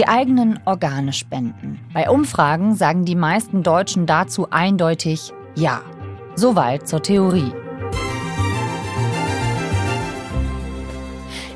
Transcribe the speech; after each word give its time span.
Die 0.00 0.08
eigenen 0.08 0.58
Organe 0.64 1.12
spenden. 1.12 1.78
Bei 1.92 2.08
Umfragen 2.08 2.74
sagen 2.74 3.04
die 3.04 3.14
meisten 3.14 3.62
Deutschen 3.62 4.06
dazu 4.06 4.48
eindeutig 4.50 5.34
Ja. 5.56 5.82
Soweit 6.36 6.88
zur 6.88 7.02
Theorie. 7.02 7.52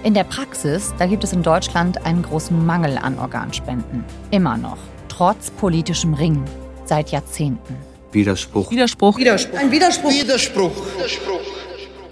In 0.02 0.12
der 0.12 0.24
Praxis, 0.24 0.92
da 0.98 1.06
gibt 1.06 1.24
es 1.24 1.32
in 1.32 1.42
Deutschland 1.42 2.04
einen 2.04 2.22
großen 2.22 2.66
Mangel 2.66 2.98
an 2.98 3.18
Organspenden. 3.18 4.04
Immer 4.30 4.58
noch. 4.58 4.76
Trotz 5.08 5.50
politischem 5.50 6.12
Ringen. 6.12 6.44
Seit 6.84 7.12
Jahrzehnten. 7.12 7.76
Widerspruch. 8.12 8.70
Widerspruch. 8.70 9.16
Widerspruch. 9.16 9.58
Ein 9.58 9.70
Widerspruch. 9.70 10.10
Widerspruch. 10.10 10.72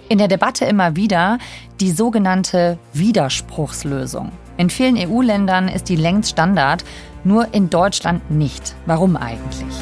In 0.09 0.17
der 0.17 0.27
Debatte 0.27 0.65
immer 0.65 0.95
wieder 0.95 1.37
die 1.79 1.91
sogenannte 1.91 2.79
Widerspruchslösung. 2.93 4.31
In 4.57 4.69
vielen 4.69 4.97
EU-Ländern 4.97 5.67
ist 5.67 5.89
die 5.89 5.95
längst 5.95 6.31
Standard, 6.31 6.83
nur 7.23 7.53
in 7.53 7.69
Deutschland 7.69 8.29
nicht. 8.29 8.75
Warum 8.85 9.17
eigentlich? 9.17 9.73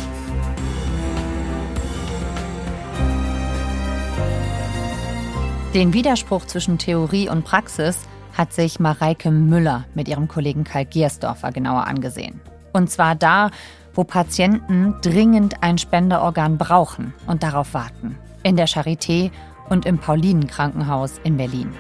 Den 5.73 5.93
Widerspruch 5.93 6.45
zwischen 6.45 6.77
Theorie 6.77 7.29
und 7.29 7.43
Praxis 7.43 7.97
hat 8.37 8.53
sich 8.53 8.79
Mareike 8.79 9.31
Müller 9.31 9.85
mit 9.93 10.07
ihrem 10.07 10.27
Kollegen 10.27 10.63
Karl 10.63 10.85
Giersdorfer 10.85 11.51
genauer 11.51 11.87
angesehen. 11.87 12.39
Und 12.73 12.89
zwar 12.89 13.15
da, 13.15 13.51
wo 13.93 14.03
Patienten 14.05 14.95
dringend 15.01 15.63
ein 15.63 15.77
Spenderorgan 15.77 16.57
brauchen 16.57 17.13
und 17.27 17.43
darauf 17.43 17.73
warten. 17.73 18.17
In 18.43 18.55
der 18.55 18.67
Charité 18.67 19.31
und 19.69 19.85
im 19.85 19.97
Paulinen-Krankenhaus 19.97 21.19
in 21.23 21.37
Berlin. 21.37 21.73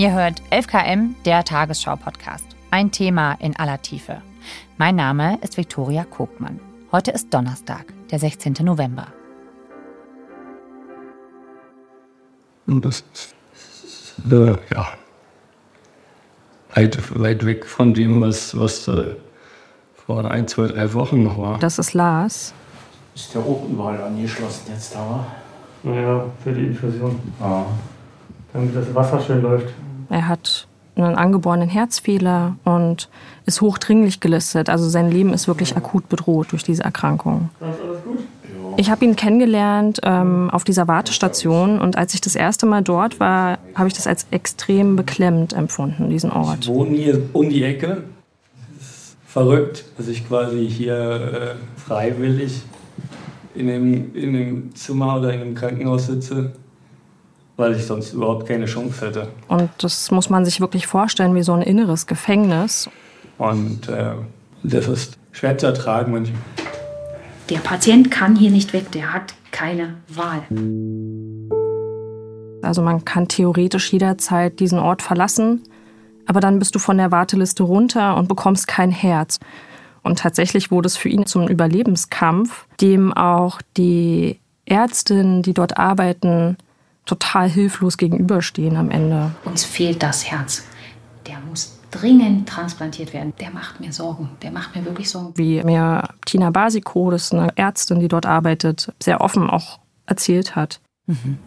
Ihr 0.00 0.14
hört 0.14 0.40
11KM, 0.50 1.10
der 1.26 1.44
Tagesschau-Podcast. 1.44 2.46
Ein 2.70 2.90
Thema 2.90 3.34
in 3.34 3.54
aller 3.56 3.82
Tiefe. 3.82 4.22
Mein 4.78 4.96
Name 4.96 5.38
ist 5.42 5.58
Viktoria 5.58 6.04
Kogmann. 6.04 6.58
Heute 6.90 7.10
ist 7.10 7.34
Donnerstag, 7.34 7.92
der 8.10 8.18
16. 8.18 8.54
November. 8.62 9.08
Und 12.66 12.82
das 12.82 13.04
ist, 13.12 14.14
äh, 14.32 14.56
ja, 14.74 14.88
weit, 16.74 17.20
weit 17.20 17.44
weg 17.44 17.66
von 17.66 17.92
dem, 17.92 18.22
was, 18.22 18.58
was 18.58 18.88
äh, 18.88 19.16
vor 20.06 20.24
ein, 20.30 20.48
zwei, 20.48 20.68
drei 20.68 20.94
Wochen 20.94 21.24
noch 21.24 21.36
war. 21.36 21.58
Das 21.58 21.78
ist 21.78 21.92
Lars. 21.92 22.54
Ist 23.14 23.34
der 23.34 23.42
auch 23.42 23.68
überall 23.68 24.00
angeschlossen 24.00 24.62
jetzt 24.72 24.94
da? 24.94 25.26
Naja, 25.82 26.24
für 26.42 26.54
die 26.54 26.68
Infusion. 26.68 27.20
Ja. 27.38 27.66
Damit 28.54 28.74
das 28.74 28.94
Wasser 28.94 29.20
schön 29.20 29.42
läuft. 29.42 29.74
Er 30.10 30.28
hat 30.28 30.66
einen 30.96 31.14
angeborenen 31.14 31.68
Herzfehler 31.68 32.56
und 32.64 33.08
ist 33.46 33.60
hochdringlich 33.60 34.20
gelistet. 34.20 34.68
Also 34.68 34.88
sein 34.88 35.10
Leben 35.10 35.32
ist 35.32 35.48
wirklich 35.48 35.76
akut 35.76 36.08
bedroht 36.08 36.52
durch 36.52 36.62
diese 36.62 36.82
Erkrankung. 36.84 37.48
Ich 38.76 38.90
habe 38.90 39.04
ihn 39.04 39.16
kennengelernt 39.16 40.00
ähm, 40.04 40.50
auf 40.50 40.64
dieser 40.64 40.86
Wartestation 40.88 41.80
und 41.80 41.96
als 41.96 42.14
ich 42.14 42.20
das 42.20 42.34
erste 42.36 42.66
Mal 42.66 42.82
dort 42.82 43.18
war, 43.18 43.58
habe 43.74 43.88
ich 43.88 43.94
das 43.94 44.06
als 44.06 44.26
extrem 44.30 44.96
beklemmend 44.96 45.52
empfunden, 45.52 46.08
diesen 46.10 46.30
Ich 46.30 46.36
Ort. 46.36 46.66
wohne 46.68 46.96
hier 46.96 47.22
um 47.32 47.48
die 47.48 47.62
Ecke. 47.64 48.04
Verrückt, 49.26 49.84
dass 49.96 50.08
ich 50.08 50.26
quasi 50.26 50.68
hier 50.68 51.56
äh, 51.56 51.80
freiwillig 51.80 52.62
in 53.54 53.68
einem, 53.70 54.14
in 54.14 54.28
einem 54.36 54.74
Zimmer 54.74 55.18
oder 55.18 55.32
in 55.32 55.40
einem 55.40 55.54
Krankenhaus 55.54 56.06
sitze, 56.06 56.52
weil 57.60 57.76
ich 57.76 57.86
sonst 57.86 58.14
überhaupt 58.14 58.48
keine 58.48 58.64
Chance 58.64 59.06
hätte. 59.06 59.28
Und 59.46 59.70
das 59.78 60.10
muss 60.10 60.30
man 60.30 60.44
sich 60.44 60.60
wirklich 60.60 60.86
vorstellen 60.86 61.34
wie 61.34 61.42
so 61.42 61.52
ein 61.52 61.62
inneres 61.62 62.06
Gefängnis. 62.06 62.88
Und 63.38 63.88
äh, 63.88 64.14
das 64.62 64.88
ist 64.88 65.18
schwer 65.30 65.56
zu 65.56 65.66
ertragen 65.66 66.12
manchmal. 66.12 66.40
Der 67.48 67.58
Patient 67.58 68.10
kann 68.10 68.34
hier 68.34 68.50
nicht 68.50 68.72
weg, 68.72 68.90
der 68.92 69.12
hat 69.12 69.34
keine 69.50 69.96
Wahl. 70.08 70.42
Also 72.62 72.82
man 72.82 73.04
kann 73.04 73.28
theoretisch 73.28 73.92
jederzeit 73.92 74.60
diesen 74.60 74.78
Ort 74.78 75.02
verlassen, 75.02 75.62
aber 76.26 76.40
dann 76.40 76.58
bist 76.58 76.74
du 76.74 76.78
von 76.78 76.96
der 76.96 77.10
Warteliste 77.10 77.62
runter 77.62 78.16
und 78.16 78.28
bekommst 78.28 78.68
kein 78.68 78.90
Herz. 78.90 79.38
Und 80.02 80.18
tatsächlich 80.20 80.70
wurde 80.70 80.86
es 80.86 80.96
für 80.96 81.08
ihn 81.08 81.26
zum 81.26 81.48
Überlebenskampf, 81.48 82.66
dem 82.80 83.12
auch 83.12 83.60
die 83.76 84.38
Ärztinnen, 84.64 85.42
die 85.42 85.52
dort 85.52 85.76
arbeiten, 85.78 86.56
total 87.10 87.48
hilflos 87.48 87.96
gegenüberstehen 87.96 88.76
am 88.76 88.90
Ende. 88.90 89.32
Uns 89.44 89.64
fehlt 89.64 90.02
das 90.02 90.30
Herz. 90.30 90.64
Der 91.26 91.38
muss 91.48 91.78
dringend 91.90 92.48
transplantiert 92.48 93.12
werden. 93.12 93.32
Der 93.40 93.50
macht 93.50 93.80
mir 93.80 93.92
Sorgen. 93.92 94.30
Der 94.42 94.52
macht 94.52 94.76
mir 94.76 94.84
wirklich 94.84 95.10
Sorgen. 95.10 95.32
Wie 95.36 95.60
mir 95.64 96.08
Tina 96.24 96.50
Basico, 96.50 97.10
das 97.10 97.24
ist 97.24 97.34
eine 97.34 97.48
Ärztin, 97.56 97.98
die 97.98 98.06
dort 98.06 98.26
arbeitet, 98.26 98.92
sehr 99.02 99.20
offen 99.20 99.50
auch 99.50 99.80
erzählt 100.06 100.54
hat. 100.54 100.80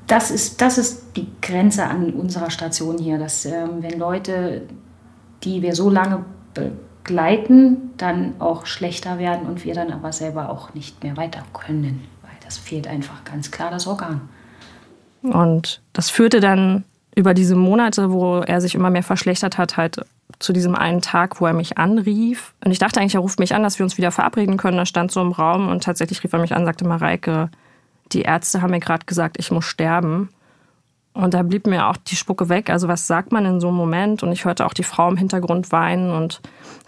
Das 0.08 0.30
ist, 0.30 0.60
das 0.60 0.78
ist 0.78 1.16
die 1.16 1.28
Grenze 1.42 1.86
an 1.86 2.12
unserer 2.12 2.50
Station 2.50 2.98
hier, 2.98 3.18
dass 3.18 3.46
ähm, 3.46 3.82
wenn 3.82 3.98
Leute, 3.98 4.64
die 5.46 5.62
wir 5.62 5.74
so 5.74 5.90
lange 5.90 6.26
begleiten, 6.54 7.92
dann 7.96 8.34
auch 8.40 8.66
schlechter 8.66 9.18
werden 9.18 9.48
und 9.48 9.64
wir 9.64 9.74
dann 9.74 9.94
aber 9.94 10.12
selber 10.12 10.50
auch 10.50 10.74
nicht 10.74 11.02
mehr 11.02 11.16
weiter 11.16 11.44
können, 11.54 12.04
weil 12.22 12.34
das 12.44 12.58
fehlt 12.58 12.88
einfach 12.88 13.24
ganz 13.24 13.52
klar 13.52 13.72
das 13.72 13.88
Organ. 13.88 14.28
Und 15.24 15.82
das 15.94 16.10
führte 16.10 16.40
dann 16.40 16.84
über 17.16 17.34
diese 17.34 17.56
Monate, 17.56 18.12
wo 18.12 18.40
er 18.40 18.62
sich 18.62 18.76
immer 18.76 18.90
mehr 18.90 19.04
verschlechtert 19.04 19.58
hat, 19.58 19.78
halt 19.78 20.04
zu 20.40 20.52
diesem 20.52 20.76
einen 20.76 21.02
Tag, 21.02 21.40
wo 21.40 21.46
er 21.46 21.54
mich 21.54 21.78
anrief. 21.78 22.54
Und 22.64 22.72
ich 22.72 22.80
dachte 22.80 23.00
eigentlich, 23.00 23.16
er 23.16 23.22
ruft 23.22 23.40
mich 23.40 23.56
an, 23.56 23.64
dass 23.64 23.80
wir 23.80 23.84
uns 23.86 23.98
wieder 23.98 24.12
verabreden 24.12 24.58
können. 24.58 24.78
Er 24.78 24.86
stand 24.86 25.12
so 25.12 25.22
im 25.22 25.32
Raum 25.32 25.70
und 25.70 25.84
tatsächlich 25.84 26.24
rief 26.24 26.34
er 26.34 26.40
mich 26.40 26.54
an, 26.54 26.66
sagte 26.66 26.86
Mareike, 26.86 27.50
die 28.12 28.24
Ärzte 28.24 28.62
haben 28.62 28.72
mir 28.72 28.80
gerade 28.80 29.06
gesagt, 29.06 29.38
ich 29.40 29.52
muss 29.52 29.66
sterben. 29.66 30.30
Und 31.14 31.36
da 31.36 31.44
blieb 31.44 31.68
mir 31.68 31.88
auch 31.88 31.98
die 31.98 32.16
Spucke 32.16 32.50
weg. 32.50 32.72
Also 32.72 32.88
was 32.88 33.06
sagt 33.06 33.32
man 33.32 33.46
in 33.46 33.60
so 33.60 33.68
einem 33.68 33.78
Moment? 33.78 34.24
Und 34.24 34.32
ich 34.32 34.46
hörte 34.46 34.66
auch 34.66 34.74
die 34.74 34.84
Frau 34.84 35.10
im 35.10 35.18
Hintergrund 35.18 35.72
weinen 35.72 36.10
und 36.10 36.42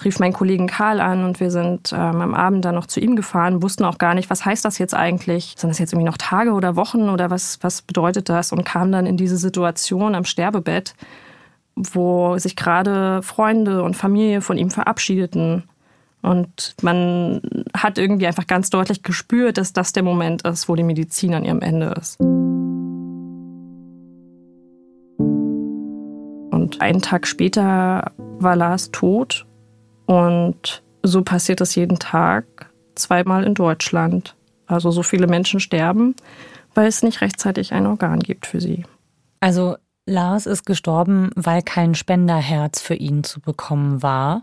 rief 0.04 0.18
meinen 0.18 0.34
Kollegen 0.34 0.66
Karl 0.66 1.00
an 1.00 1.24
und 1.24 1.40
wir 1.40 1.52
sind 1.52 1.94
ähm, 1.94 2.22
am 2.22 2.34
Abend 2.34 2.66
dann 2.66 2.74
noch 2.74 2.88
zu 2.88 3.00
ihm 3.00 3.16
gefahren, 3.16 3.62
wussten 3.62 3.86
auch 3.86 4.00
gar 4.00 4.16
nicht, 4.16 4.32
was 4.32 4.44
heißt 4.44 4.66
das 4.66 4.80
jetzt 4.80 4.96
eigentlich? 4.96 5.54
Sind 5.58 5.70
das 5.70 5.78
jetzt 5.78 5.94
irgendwie 5.94 6.10
noch 6.10 6.18
Tage 6.18 6.54
oder 6.54 6.76
Wochen 6.76 7.10
oder 7.10 7.30
was, 7.30 7.60
was 7.62 7.84
bedeutet 7.84 8.28
das? 8.28 8.52
Und 8.52 8.66
kam 8.66 8.92
dann 8.92 9.06
in 9.06 9.16
diese 9.16 9.38
Situation 9.38 10.16
am 10.16 10.26
Sterbebett, 10.26 10.96
wo 11.76 12.38
sich 12.40 12.56
gerade 12.56 13.22
Freunde 13.22 13.84
und 13.84 13.96
Familie 13.96 14.42
von 14.42 14.58
ihm 14.58 14.72
verabschiedeten. 14.72 15.64
Und 16.24 16.76
man 16.82 17.42
hat 17.78 18.00
irgendwie 18.00 18.26
einfach 18.26 18.48
ganz 18.48 18.72
deutlich 18.72 19.04
gespürt, 19.04 19.60
dass 19.60 19.72
das 19.72 19.94
der 19.94 20.02
Moment 20.02 20.42
ist, 20.42 20.68
wo 20.68 20.76
die 20.76 20.84
Medizin 20.84 21.36
an 21.36 21.46
ihrem 21.46 21.62
Ende 21.62 21.94
ist. 22.00 22.18
Und 26.66 26.82
einen 26.82 27.04
Tag 27.04 27.28
später 27.28 28.12
war 28.18 28.56
Lars 28.56 28.90
tot. 28.90 29.46
Und 30.08 30.82
so 31.04 31.22
passiert 31.22 31.62
es 31.62 31.76
jeden 31.76 32.00
Tag, 32.00 32.72
zweimal 32.96 33.44
in 33.44 33.54
Deutschland. 33.54 34.36
Also 34.66 34.90
so 34.90 35.04
viele 35.04 35.28
Menschen 35.28 35.60
sterben, 35.60 36.16
weil 36.74 36.88
es 36.88 37.04
nicht 37.04 37.22
rechtzeitig 37.22 37.72
ein 37.72 37.86
Organ 37.86 38.20
gibt 38.20 38.48
für 38.48 38.60
sie. 38.60 38.84
Also 39.42 39.76
Lars 40.08 40.48
ist 40.48 40.66
gestorben, 40.66 41.30
weil 41.36 41.62
kein 41.62 41.94
Spenderherz 41.94 42.82
für 42.82 42.96
ihn 42.96 43.24
zu 43.24 43.42
bekommen 43.42 44.02
war. 44.02 44.42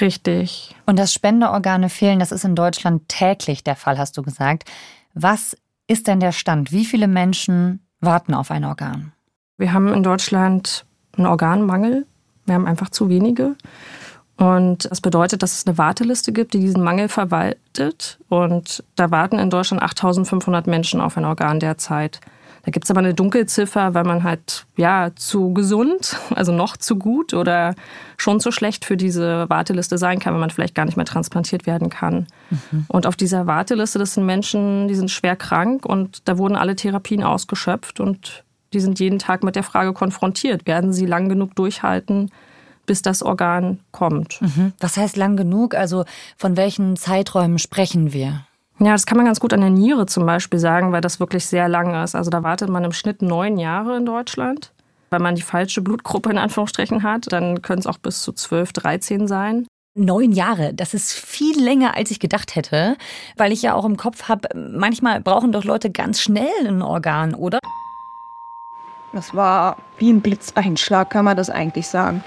Richtig. 0.00 0.74
Und 0.86 0.98
dass 0.98 1.12
Spenderorgane 1.12 1.90
fehlen, 1.90 2.18
das 2.18 2.32
ist 2.32 2.46
in 2.46 2.56
Deutschland 2.56 3.10
täglich 3.10 3.62
der 3.62 3.76
Fall, 3.76 3.98
hast 3.98 4.16
du 4.16 4.22
gesagt. 4.22 4.70
Was 5.12 5.54
ist 5.86 6.06
denn 6.06 6.18
der 6.18 6.32
Stand? 6.32 6.72
Wie 6.72 6.86
viele 6.86 7.08
Menschen 7.08 7.86
warten 8.00 8.32
auf 8.32 8.50
ein 8.50 8.64
Organ? 8.64 9.12
Wir 9.58 9.74
haben 9.74 9.92
in 9.92 10.02
Deutschland 10.02 10.86
einen 11.16 11.26
Organmangel. 11.26 12.06
Wir 12.46 12.54
haben 12.54 12.66
einfach 12.66 12.90
zu 12.90 13.08
wenige. 13.08 13.56
Und 14.36 14.90
das 14.90 15.00
bedeutet, 15.00 15.42
dass 15.42 15.52
es 15.52 15.66
eine 15.66 15.78
Warteliste 15.78 16.32
gibt, 16.32 16.54
die 16.54 16.60
diesen 16.60 16.82
Mangel 16.82 17.08
verwaltet. 17.08 18.18
Und 18.28 18.82
da 18.96 19.10
warten 19.10 19.38
in 19.38 19.50
Deutschland 19.50 19.82
8500 19.82 20.66
Menschen 20.66 21.00
auf 21.00 21.16
ein 21.16 21.24
Organ 21.24 21.60
derzeit. 21.60 22.20
Da 22.64 22.70
gibt 22.70 22.84
es 22.84 22.90
aber 22.90 23.00
eine 23.00 23.14
Dunkelziffer, 23.14 23.94
weil 23.94 24.04
man 24.04 24.22
halt 24.22 24.66
ja 24.76 25.10
zu 25.16 25.52
gesund, 25.52 26.16
also 26.34 26.52
noch 26.52 26.76
zu 26.76 26.96
gut 26.96 27.34
oder 27.34 27.74
schon 28.16 28.40
zu 28.40 28.52
schlecht 28.52 28.84
für 28.84 28.96
diese 28.96 29.48
Warteliste 29.50 29.98
sein 29.98 30.18
kann, 30.18 30.34
wenn 30.34 30.40
man 30.40 30.50
vielleicht 30.50 30.74
gar 30.74 30.84
nicht 30.84 30.96
mehr 30.96 31.06
transplantiert 31.06 31.66
werden 31.66 31.88
kann. 31.88 32.26
Mhm. 32.50 32.86
Und 32.88 33.06
auf 33.06 33.16
dieser 33.16 33.46
Warteliste, 33.46 33.98
das 33.98 34.14
sind 34.14 34.26
Menschen, 34.26 34.88
die 34.88 34.94
sind 34.94 35.10
schwer 35.10 35.36
krank 35.36 35.84
und 35.84 36.28
da 36.28 36.38
wurden 36.38 36.56
alle 36.56 36.76
Therapien 36.76 37.24
ausgeschöpft 37.24 38.00
und 38.00 38.44
die 38.72 38.80
sind 38.80 39.00
jeden 39.00 39.18
Tag 39.18 39.44
mit 39.44 39.56
der 39.56 39.62
Frage 39.62 39.92
konfrontiert, 39.92 40.66
werden 40.66 40.92
sie 40.92 41.06
lang 41.06 41.28
genug 41.28 41.54
durchhalten, 41.54 42.30
bis 42.86 43.02
das 43.02 43.22
Organ 43.22 43.80
kommt. 43.92 44.40
Mhm. 44.40 44.72
Was 44.80 44.96
heißt 44.96 45.16
lang 45.16 45.36
genug? 45.36 45.74
Also 45.74 46.04
von 46.36 46.56
welchen 46.56 46.96
Zeiträumen 46.96 47.58
sprechen 47.58 48.12
wir? 48.12 48.44
Ja, 48.78 48.92
das 48.92 49.06
kann 49.06 49.16
man 49.16 49.26
ganz 49.26 49.38
gut 49.38 49.52
an 49.52 49.60
der 49.60 49.70
Niere 49.70 50.06
zum 50.06 50.26
Beispiel 50.26 50.58
sagen, 50.58 50.92
weil 50.92 51.00
das 51.00 51.20
wirklich 51.20 51.46
sehr 51.46 51.68
lang 51.68 52.02
ist. 52.02 52.14
Also 52.14 52.30
da 52.30 52.42
wartet 52.42 52.68
man 52.68 52.82
im 52.84 52.92
Schnitt 52.92 53.22
neun 53.22 53.58
Jahre 53.58 53.96
in 53.96 54.06
Deutschland. 54.06 54.72
Wenn 55.10 55.22
man 55.22 55.34
die 55.34 55.42
falsche 55.42 55.82
Blutgruppe 55.82 56.30
in 56.30 56.38
Anführungsstrichen 56.38 57.02
hat, 57.02 57.30
dann 57.30 57.62
können 57.62 57.80
es 57.80 57.86
auch 57.86 57.98
bis 57.98 58.22
zu 58.22 58.32
12, 58.32 58.72
13 58.72 59.28
sein. 59.28 59.66
Neun 59.94 60.32
Jahre, 60.32 60.72
das 60.72 60.94
ist 60.94 61.12
viel 61.12 61.62
länger, 61.62 61.94
als 61.94 62.10
ich 62.10 62.18
gedacht 62.18 62.56
hätte, 62.56 62.96
weil 63.36 63.52
ich 63.52 63.60
ja 63.60 63.74
auch 63.74 63.84
im 63.84 63.98
Kopf 63.98 64.28
habe, 64.28 64.48
manchmal 64.54 65.20
brauchen 65.20 65.52
doch 65.52 65.64
Leute 65.64 65.90
ganz 65.90 66.22
schnell 66.22 66.66
ein 66.66 66.80
Organ, 66.80 67.34
oder? 67.34 67.58
Das 69.12 69.34
war 69.34 69.76
wie 69.98 70.10
ein 70.10 70.20
Blitzeinschlag, 70.20 71.10
kann 71.10 71.24
man 71.24 71.36
das 71.36 71.50
eigentlich 71.50 71.86
sagen. 71.86 72.24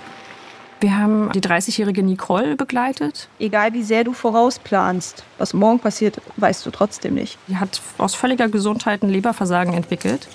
Wir 0.82 0.98
haben 0.98 1.32
die 1.34 1.42
30-jährige 1.42 2.04
Nicole 2.04 2.56
begleitet. 2.56 3.30
Egal 3.40 3.74
wie 3.74 3.82
sehr 3.82 4.04
du 4.04 4.14
vorausplanst, 4.14 5.24
was 5.38 5.54
morgen 5.54 5.80
passiert, 5.80 6.22
weißt 6.38 6.66
du 6.66 6.70
trotzdem 6.70 7.16
nicht. 7.16 7.40
Die 7.48 7.58
hat 7.58 7.82
aus 7.98 8.14
völliger 8.14 8.50
Gesundheit 8.50 9.02
ein 9.02 9.10
Leberversagen 9.10 9.74
entwickelt. 9.74 10.28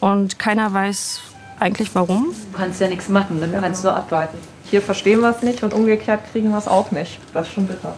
Und 0.00 0.38
keiner 0.38 0.72
weiß 0.74 1.20
eigentlich 1.60 1.94
warum. 1.94 2.34
Du 2.52 2.58
kannst 2.58 2.80
ja 2.80 2.88
nichts 2.88 3.08
machen, 3.08 3.40
dann 3.40 3.52
kannst 3.52 3.84
du 3.84 3.88
abwarten. 3.88 4.38
Hier 4.64 4.82
verstehen 4.82 5.20
wir 5.20 5.30
es 5.30 5.42
nicht 5.42 5.62
und 5.62 5.72
umgekehrt 5.72 6.20
kriegen 6.32 6.50
wir 6.50 6.58
es 6.58 6.68
auch 6.68 6.90
nicht. 6.90 7.18
Das 7.32 7.46
ist 7.46 7.54
schon 7.54 7.66
bitter. 7.66 7.94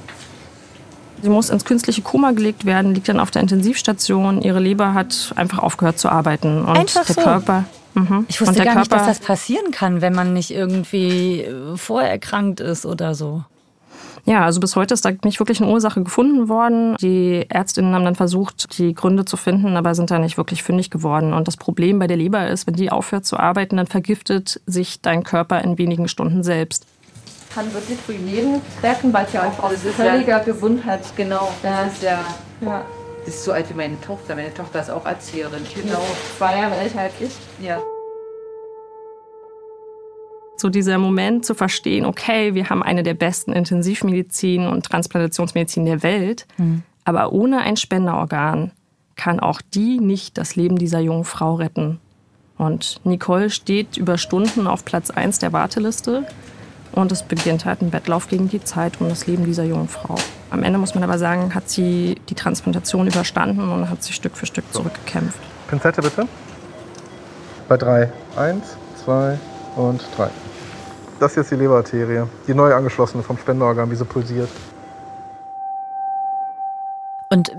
Sie 1.22 1.28
muss 1.28 1.50
ins 1.50 1.64
künstliche 1.64 2.02
Koma 2.02 2.30
gelegt 2.30 2.64
werden, 2.64 2.94
liegt 2.94 3.08
dann 3.08 3.20
auf 3.20 3.30
der 3.30 3.42
Intensivstation. 3.42 4.40
Ihre 4.40 4.60
Leber 4.60 4.94
hat 4.94 5.32
einfach 5.36 5.58
aufgehört 5.58 5.98
zu 5.98 6.08
arbeiten. 6.08 6.64
Und 6.64 6.76
Einfach 6.78 7.04
der 7.04 7.14
so? 7.14 7.20
Körper. 7.20 7.64
Mhm. 7.94 8.26
Ich 8.28 8.40
wusste 8.40 8.62
gar 8.62 8.76
nicht, 8.76 8.90
Körper, 8.90 9.04
dass 9.06 9.18
das 9.18 9.26
passieren 9.26 9.70
kann, 9.72 10.00
wenn 10.00 10.14
man 10.14 10.32
nicht 10.32 10.50
irgendwie 10.50 11.42
äh, 11.42 11.76
vorerkrankt 11.76 12.60
ist 12.60 12.86
oder 12.86 13.14
so. 13.14 13.44
Ja, 14.26 14.44
also 14.44 14.60
bis 14.60 14.76
heute 14.76 14.94
ist 14.94 15.04
da 15.04 15.10
nicht 15.24 15.38
wirklich 15.38 15.60
eine 15.62 15.70
Ursache 15.70 16.02
gefunden 16.02 16.48
worden. 16.48 16.96
Die 17.00 17.46
Ärztinnen 17.48 17.94
haben 17.94 18.04
dann 18.04 18.14
versucht, 18.14 18.78
die 18.78 18.94
Gründe 18.94 19.24
zu 19.24 19.36
finden, 19.36 19.76
aber 19.76 19.94
sind 19.94 20.10
da 20.10 20.18
nicht 20.18 20.36
wirklich 20.36 20.62
fündig 20.62 20.90
geworden. 20.90 21.32
Und 21.32 21.48
das 21.48 21.56
Problem 21.56 21.98
bei 21.98 22.06
der 22.06 22.16
Leber 22.16 22.48
ist, 22.48 22.66
wenn 22.66 22.74
die 22.74 22.92
aufhört 22.92 23.24
zu 23.24 23.38
arbeiten, 23.38 23.76
dann 23.76 23.86
vergiftet 23.86 24.60
sich 24.66 25.00
dein 25.00 25.24
Körper 25.24 25.62
in 25.62 25.78
wenigen 25.78 26.08
Stunden 26.08 26.42
selbst. 26.42 26.86
Kann 27.54 27.72
wirklich 27.72 27.98
für 27.98 28.12
jeden 28.12 28.60
treffen, 28.80 29.12
weil 29.12 29.26
es 29.26 29.32
ja 29.32 29.42
auch 29.42 29.64
aus 29.64 29.78
völliger 29.96 30.40
Gesundheit. 30.40 31.00
Genau, 31.16 31.50
das 31.62 31.94
ist 31.94 32.02
ja. 32.02 32.20
Ja, 32.60 32.84
ist 33.34 33.44
so 33.44 33.52
alt 33.52 33.70
wie 33.70 33.74
meine 33.74 34.00
Tochter. 34.00 34.34
Meine 34.34 34.52
Tochter 34.52 34.80
ist 34.80 34.90
auch 34.90 35.06
Erzieherin. 35.06 35.62
genau. 35.74 36.02
Zwei 36.36 36.58
Jahre 36.58 36.76
älter 36.76 37.00
als 37.00 37.14
ich. 37.20 37.32
Ja. 37.64 37.80
So 40.56 40.68
dieser 40.68 40.98
Moment 40.98 41.46
zu 41.46 41.54
verstehen, 41.54 42.04
okay, 42.04 42.54
wir 42.54 42.68
haben 42.68 42.82
eine 42.82 43.02
der 43.02 43.14
besten 43.14 43.52
Intensivmedizin 43.52 44.66
und 44.66 44.84
Transplantationsmedizin 44.84 45.86
der 45.86 46.02
Welt, 46.02 46.46
aber 47.04 47.32
ohne 47.32 47.60
ein 47.60 47.78
Spenderorgan 47.78 48.72
kann 49.16 49.40
auch 49.40 49.62
die 49.62 50.00
nicht 50.00 50.36
das 50.36 50.56
Leben 50.56 50.76
dieser 50.76 51.00
jungen 51.00 51.24
Frau 51.24 51.54
retten. 51.54 51.98
Und 52.58 53.00
Nicole 53.04 53.48
steht 53.48 53.96
über 53.96 54.18
Stunden 54.18 54.66
auf 54.66 54.84
Platz 54.84 55.10
1 55.10 55.38
der 55.38 55.54
Warteliste 55.54 56.26
und 56.92 57.12
es 57.12 57.22
beginnt 57.22 57.64
halt 57.64 57.82
ein 57.82 57.92
Wettlauf 57.92 58.28
gegen 58.28 58.48
die 58.48 58.62
Zeit 58.62 59.00
um 59.00 59.08
das 59.08 59.26
Leben 59.26 59.44
dieser 59.44 59.64
jungen 59.64 59.88
Frau. 59.88 60.16
Am 60.50 60.62
Ende 60.62 60.78
muss 60.78 60.94
man 60.94 61.04
aber 61.04 61.18
sagen, 61.18 61.54
hat 61.54 61.68
sie 61.68 62.16
die 62.28 62.34
Transplantation 62.34 63.06
überstanden 63.06 63.70
und 63.70 63.88
hat 63.88 64.02
sich 64.02 64.14
Stück 64.14 64.36
für 64.36 64.46
Stück 64.46 64.64
zurückgekämpft. 64.72 65.38
Pinzette 65.68 66.02
bitte. 66.02 66.26
Bei 67.68 67.76
drei. 67.76 68.10
Eins, 68.36 68.76
zwei 69.04 69.38
und 69.76 70.04
drei. 70.16 70.28
Das 71.20 71.34
hier 71.34 71.42
ist 71.42 71.50
die 71.50 71.56
Leberarterie. 71.56 72.24
Die 72.48 72.54
neu 72.54 72.74
angeschlossene 72.74 73.22
vom 73.22 73.38
Spenderorgan, 73.38 73.90
wie 73.90 73.94
sie 73.94 74.04
pulsiert. 74.04 74.48
Und 77.30 77.52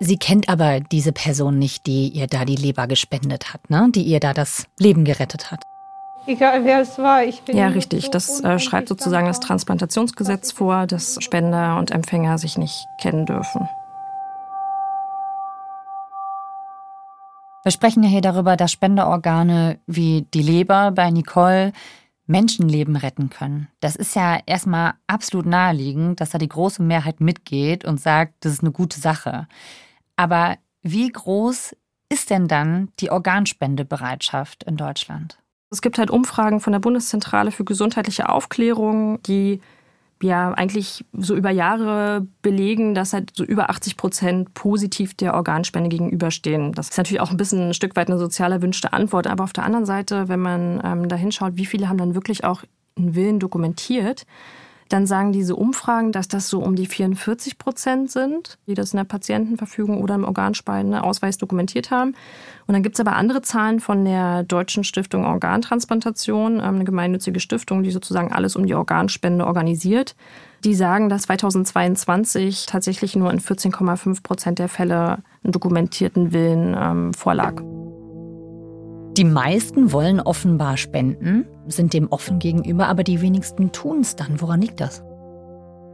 sie 0.00 0.16
kennt 0.16 0.48
aber 0.48 0.80
diese 0.80 1.12
Person 1.12 1.58
nicht, 1.58 1.86
die 1.86 2.08
ihr 2.08 2.26
da 2.26 2.44
die 2.44 2.56
Leber 2.56 2.88
gespendet 2.88 3.52
hat, 3.52 3.70
ne? 3.70 3.88
die 3.94 4.02
ihr 4.02 4.18
da 4.18 4.34
das 4.34 4.66
Leben 4.78 5.04
gerettet 5.04 5.52
hat. 5.52 5.62
Egal 6.26 6.64
wer 6.64 6.80
es 6.80 6.98
war, 6.98 7.24
ich 7.24 7.42
bin. 7.42 7.56
Ja, 7.56 7.68
richtig. 7.68 8.10
Das 8.10 8.40
äh, 8.40 8.58
schreibt 8.58 8.88
sozusagen 8.88 9.26
das 9.26 9.40
Transplantationsgesetz 9.40 10.52
vor, 10.52 10.86
dass 10.86 11.18
Spender 11.20 11.76
und 11.78 11.90
Empfänger 11.90 12.38
sich 12.38 12.56
nicht 12.56 12.86
kennen 13.00 13.26
dürfen. 13.26 13.68
Wir 17.62 17.72
sprechen 17.72 18.02
ja 18.02 18.08
hier 18.08 18.20
darüber, 18.20 18.56
dass 18.56 18.72
Spenderorgane 18.72 19.78
wie 19.86 20.26
die 20.34 20.42
Leber 20.42 20.90
bei 20.90 21.10
Nicole 21.10 21.72
Menschenleben 22.26 22.96
retten 22.96 23.28
können. 23.28 23.68
Das 23.80 23.96
ist 23.96 24.16
ja 24.16 24.38
erstmal 24.46 24.94
absolut 25.06 25.46
naheliegend, 25.46 26.20
dass 26.20 26.30
da 26.30 26.38
die 26.38 26.48
große 26.48 26.82
Mehrheit 26.82 27.20
mitgeht 27.20 27.84
und 27.84 28.00
sagt, 28.00 28.44
das 28.44 28.54
ist 28.54 28.62
eine 28.62 28.72
gute 28.72 28.98
Sache. 28.98 29.46
Aber 30.16 30.56
wie 30.82 31.10
groß 31.10 31.76
ist 32.08 32.30
denn 32.30 32.48
dann 32.48 32.90
die 33.00 33.10
Organspendebereitschaft 33.10 34.64
in 34.64 34.76
Deutschland? 34.76 35.38
Es 35.74 35.82
gibt 35.82 35.98
halt 35.98 36.10
Umfragen 36.10 36.60
von 36.60 36.72
der 36.72 36.80
Bundeszentrale 36.80 37.50
für 37.50 37.64
gesundheitliche 37.64 38.28
Aufklärung, 38.28 39.20
die 39.24 39.60
ja 40.22 40.52
eigentlich 40.52 41.04
so 41.12 41.34
über 41.34 41.50
Jahre 41.50 42.26
belegen, 42.42 42.94
dass 42.94 43.12
halt 43.12 43.32
so 43.34 43.44
über 43.44 43.70
80 43.70 43.96
Prozent 43.96 44.54
positiv 44.54 45.14
der 45.14 45.34
Organspende 45.34 45.88
gegenüberstehen. 45.88 46.72
Das 46.72 46.90
ist 46.90 46.96
natürlich 46.96 47.20
auch 47.20 47.30
ein 47.30 47.36
bisschen 47.36 47.68
ein 47.68 47.74
Stück 47.74 47.96
weit 47.96 48.08
eine 48.08 48.18
sozial 48.18 48.52
erwünschte 48.52 48.92
Antwort. 48.92 49.26
Aber 49.26 49.44
auf 49.44 49.52
der 49.52 49.64
anderen 49.64 49.84
Seite, 49.84 50.28
wenn 50.28 50.40
man 50.40 50.80
ähm, 50.84 51.08
da 51.08 51.16
hinschaut, 51.16 51.56
wie 51.56 51.66
viele 51.66 51.88
haben 51.88 51.98
dann 51.98 52.14
wirklich 52.14 52.44
auch 52.44 52.62
einen 52.96 53.14
Willen 53.16 53.40
dokumentiert, 53.40 54.24
dann 54.88 55.06
sagen 55.06 55.32
diese 55.32 55.56
Umfragen, 55.56 56.12
dass 56.12 56.28
das 56.28 56.48
so 56.48 56.60
um 56.60 56.76
die 56.76 56.86
44 56.86 57.58
Prozent 57.58 58.10
sind, 58.10 58.58
die 58.66 58.74
das 58.74 58.92
in 58.92 58.98
der 58.98 59.04
Patientenverfügung 59.04 60.02
oder 60.02 60.14
im 60.14 60.24
Organspendeausweis 60.24 61.38
dokumentiert 61.38 61.90
haben. 61.90 62.14
Und 62.66 62.74
dann 62.74 62.82
gibt 62.82 62.96
es 62.96 63.00
aber 63.00 63.16
andere 63.16 63.42
Zahlen 63.42 63.80
von 63.80 64.04
der 64.04 64.42
Deutschen 64.42 64.84
Stiftung 64.84 65.24
Organtransplantation, 65.24 66.54
ähm, 66.56 66.62
eine 66.62 66.84
gemeinnützige 66.84 67.40
Stiftung, 67.40 67.82
die 67.82 67.90
sozusagen 67.90 68.32
alles 68.32 68.56
um 68.56 68.66
die 68.66 68.74
Organspende 68.74 69.46
organisiert. 69.46 70.14
Die 70.64 70.74
sagen, 70.74 71.08
dass 71.08 71.22
2022 71.22 72.66
tatsächlich 72.66 73.16
nur 73.16 73.30
in 73.30 73.40
14,5 73.40 74.22
Prozent 74.22 74.58
der 74.58 74.68
Fälle 74.68 75.18
einen 75.42 75.52
dokumentierten 75.52 76.32
Willen 76.32 76.74
ähm, 76.78 77.14
vorlag. 77.14 77.62
Die 79.16 79.24
meisten 79.24 79.92
wollen 79.92 80.20
offenbar 80.20 80.76
spenden, 80.76 81.46
sind 81.68 81.92
dem 81.92 82.08
offen 82.10 82.40
gegenüber, 82.40 82.88
aber 82.88 83.04
die 83.04 83.20
wenigsten 83.20 83.70
tun 83.70 84.00
es 84.00 84.16
dann. 84.16 84.40
Woran 84.40 84.60
liegt 84.60 84.80
das? 84.80 85.04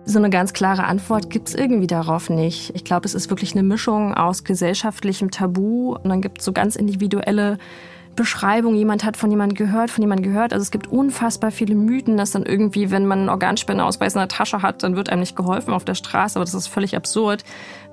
So 0.06 0.18
eine 0.18 0.30
ganz 0.30 0.54
klare 0.54 0.84
Antwort 0.84 1.28
gibt 1.28 1.48
es 1.48 1.54
irgendwie 1.54 1.86
darauf 1.86 2.30
nicht. 2.30 2.74
Ich 2.74 2.82
glaube, 2.82 3.04
es 3.04 3.14
ist 3.14 3.28
wirklich 3.28 3.52
eine 3.52 3.62
Mischung 3.62 4.14
aus 4.14 4.44
gesellschaftlichem 4.44 5.30
Tabu 5.30 5.96
und 5.96 6.08
dann 6.08 6.22
gibt 6.22 6.38
es 6.38 6.46
so 6.46 6.52
ganz 6.52 6.76
individuelle 6.76 7.58
Beschreibungen. 8.20 8.76
Jemand 8.76 9.02
hat 9.02 9.16
von 9.16 9.30
jemandem 9.30 9.56
gehört, 9.56 9.90
von 9.90 10.02
jemandem 10.02 10.30
gehört. 10.30 10.52
Also 10.52 10.62
es 10.62 10.70
gibt 10.70 10.88
unfassbar 10.88 11.50
viele 11.50 11.74
Mythen, 11.74 12.18
dass 12.18 12.32
dann 12.32 12.42
irgendwie, 12.42 12.90
wenn 12.90 13.06
man 13.06 13.20
einen 13.20 13.28
Organspendeausweis 13.30 14.12
in 14.14 14.18
der 14.18 14.28
Tasche 14.28 14.60
hat, 14.60 14.82
dann 14.82 14.94
wird 14.94 15.08
einem 15.08 15.20
nicht 15.20 15.36
geholfen 15.36 15.72
auf 15.72 15.86
der 15.86 15.94
Straße. 15.94 16.38
Aber 16.38 16.44
das 16.44 16.52
ist 16.52 16.66
völlig 16.66 16.94
absurd, 16.96 17.44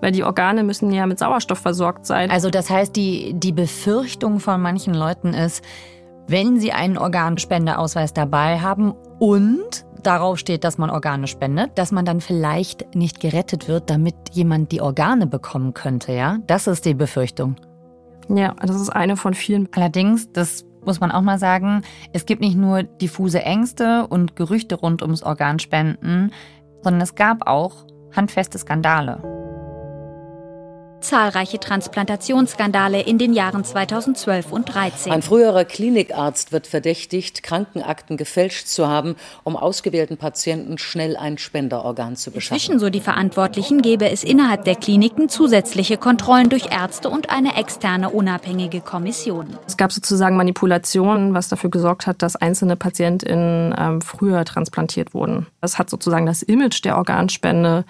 weil 0.01 0.11
die 0.11 0.25
Organe 0.25 0.65
müssen 0.65 0.91
ja 0.91 1.05
mit 1.05 1.17
Sauerstoff 1.17 1.59
versorgt 1.59 2.05
sein. 2.05 2.29
Also 2.29 2.49
das 2.49 2.69
heißt, 2.69 2.93
die, 2.97 3.35
die 3.35 3.53
Befürchtung 3.53 4.41
von 4.41 4.61
manchen 4.61 4.93
Leuten 4.93 5.33
ist, 5.33 5.63
wenn 6.27 6.59
sie 6.59 6.73
einen 6.73 6.97
Organspendeausweis 6.97 8.13
dabei 8.13 8.59
haben 8.59 8.93
und 9.19 9.85
darauf 10.03 10.39
steht, 10.39 10.65
dass 10.65 10.77
man 10.77 10.89
Organe 10.89 11.27
spendet, 11.27 11.77
dass 11.77 11.93
man 11.93 12.03
dann 12.03 12.19
vielleicht 12.19 12.93
nicht 12.95 13.21
gerettet 13.21 13.69
wird, 13.69 13.89
damit 13.89 14.15
jemand 14.33 14.73
die 14.73 14.81
Organe 14.81 15.25
bekommen 15.25 15.73
könnte, 15.73 16.11
ja? 16.11 16.39
Das 16.47 16.67
ist 16.67 16.83
die 16.83 16.95
Befürchtung. 16.95 17.55
Ja, 18.29 18.55
das 18.61 18.79
ist 18.81 18.89
eine 18.89 19.17
von 19.17 19.33
vielen. 19.33 19.69
Allerdings, 19.73 20.31
das 20.31 20.65
muss 20.85 20.99
man 20.99 21.11
auch 21.11 21.21
mal 21.21 21.39
sagen, 21.39 21.81
es 22.13 22.25
gibt 22.25 22.41
nicht 22.41 22.57
nur 22.57 22.83
diffuse 22.83 23.41
Ängste 23.41 24.07
und 24.07 24.35
Gerüchte 24.35 24.75
rund 24.75 25.01
ums 25.01 25.23
Organspenden, 25.23 26.31
sondern 26.81 27.01
es 27.01 27.15
gab 27.15 27.47
auch 27.47 27.85
handfeste 28.15 28.57
Skandale. 28.57 29.36
Zahlreiche 31.01 31.59
Transplantationsskandale 31.59 33.01
in 33.01 33.17
den 33.17 33.33
Jahren 33.33 33.63
2012 33.63 34.51
und 34.51 34.67
2013. 34.67 35.11
Ein 35.11 35.21
früherer 35.21 35.63
Klinikarzt 35.63 36.51
wird 36.51 36.67
verdächtigt, 36.67 37.43
Krankenakten 37.43 38.17
gefälscht 38.17 38.67
zu 38.67 38.87
haben, 38.87 39.15
um 39.43 39.55
ausgewählten 39.55 40.17
Patienten 40.17 40.77
schnell 40.77 41.15
ein 41.15 41.37
Spenderorgan 41.37 42.15
zu 42.15 42.31
beschaffen. 42.31 42.55
Inzwischen, 42.55 42.79
so 42.79 42.89
die 42.89 42.99
Verantwortlichen, 42.99 43.81
gäbe 43.81 44.09
es 44.09 44.23
innerhalb 44.23 44.65
der 44.65 44.75
Kliniken 44.75 45.29
zusätzliche 45.29 45.97
Kontrollen 45.97 46.49
durch 46.49 46.71
Ärzte 46.71 47.09
und 47.09 47.29
eine 47.29 47.55
externe 47.57 48.09
unabhängige 48.09 48.81
Kommission. 48.81 49.57
Es 49.67 49.77
gab 49.77 49.91
sozusagen 49.91 50.35
Manipulationen, 50.35 51.33
was 51.33 51.47
dafür 51.49 51.69
gesorgt 51.69 52.07
hat, 52.07 52.21
dass 52.21 52.35
einzelne 52.35 52.75
PatientInnen 52.75 53.75
ähm, 53.77 54.01
früher 54.01 54.43
transplantiert 54.45 55.13
wurden. 55.13 55.47
Das 55.61 55.77
hat 55.77 55.89
sozusagen 55.89 56.25
das 56.25 56.41
Image 56.41 56.83
der 56.83 56.97
Organspende 56.97 57.85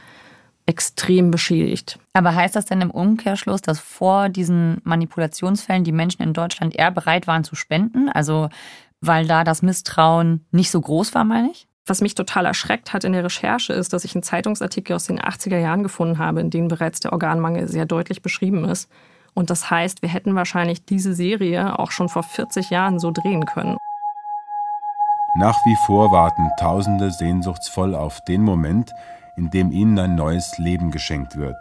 extrem 0.67 1.31
beschädigt. 1.31 1.97
Aber 2.13 2.35
heißt 2.35 2.55
das 2.55 2.65
denn 2.65 2.81
im 2.81 2.91
Umkehrschluss, 2.91 3.61
dass 3.61 3.79
vor 3.79 4.29
diesen 4.29 4.81
Manipulationsfällen 4.83 5.83
die 5.83 5.91
Menschen 5.91 6.21
in 6.21 6.33
Deutschland 6.33 6.75
eher 6.75 6.91
bereit 6.91 7.25
waren 7.25 7.43
zu 7.43 7.55
spenden? 7.55 8.09
Also 8.09 8.49
weil 9.01 9.27
da 9.27 9.43
das 9.43 9.61
Misstrauen 9.61 10.45
nicht 10.51 10.71
so 10.71 10.81
groß 10.81 11.13
war, 11.15 11.23
meine 11.23 11.51
ich? 11.51 11.67
Was 11.85 12.01
mich 12.01 12.15
total 12.15 12.45
erschreckt 12.45 12.93
hat 12.93 13.03
in 13.03 13.13
der 13.13 13.23
Recherche 13.23 13.71
ist, 13.73 13.93
dass 13.93 14.03
ich 14.03 14.13
einen 14.13 14.23
Zeitungsartikel 14.23 14.95
aus 14.95 15.05
den 15.05 15.21
80er 15.21 15.57
Jahren 15.57 15.83
gefunden 15.83 16.17
habe, 16.17 16.41
in 16.41 16.49
dem 16.49 16.67
bereits 16.67 16.99
der 16.99 17.13
Organmangel 17.13 17.67
sehr 17.67 17.85
deutlich 17.85 18.21
beschrieben 18.21 18.65
ist. 18.65 18.89
Und 19.33 19.49
das 19.49 19.69
heißt, 19.69 20.01
wir 20.01 20.09
hätten 20.09 20.35
wahrscheinlich 20.35 20.83
diese 20.83 21.13
Serie 21.13 21.79
auch 21.79 21.91
schon 21.91 22.09
vor 22.09 22.23
40 22.23 22.71
Jahren 22.71 22.99
so 22.99 23.11
drehen 23.11 23.45
können. 23.45 23.77
Nach 25.37 25.57
wie 25.65 25.75
vor 25.85 26.11
warten 26.11 26.49
Tausende 26.59 27.11
sehnsuchtsvoll 27.11 27.93
auf 27.93 28.19
den 28.27 28.41
Moment, 28.41 28.91
in 29.37 29.49
dem 29.51 29.71
ihnen 29.71 29.97
ein 29.99 30.15
neues 30.15 30.51
Leben 30.57 30.91
geschenkt 30.91 31.37
wird 31.37 31.55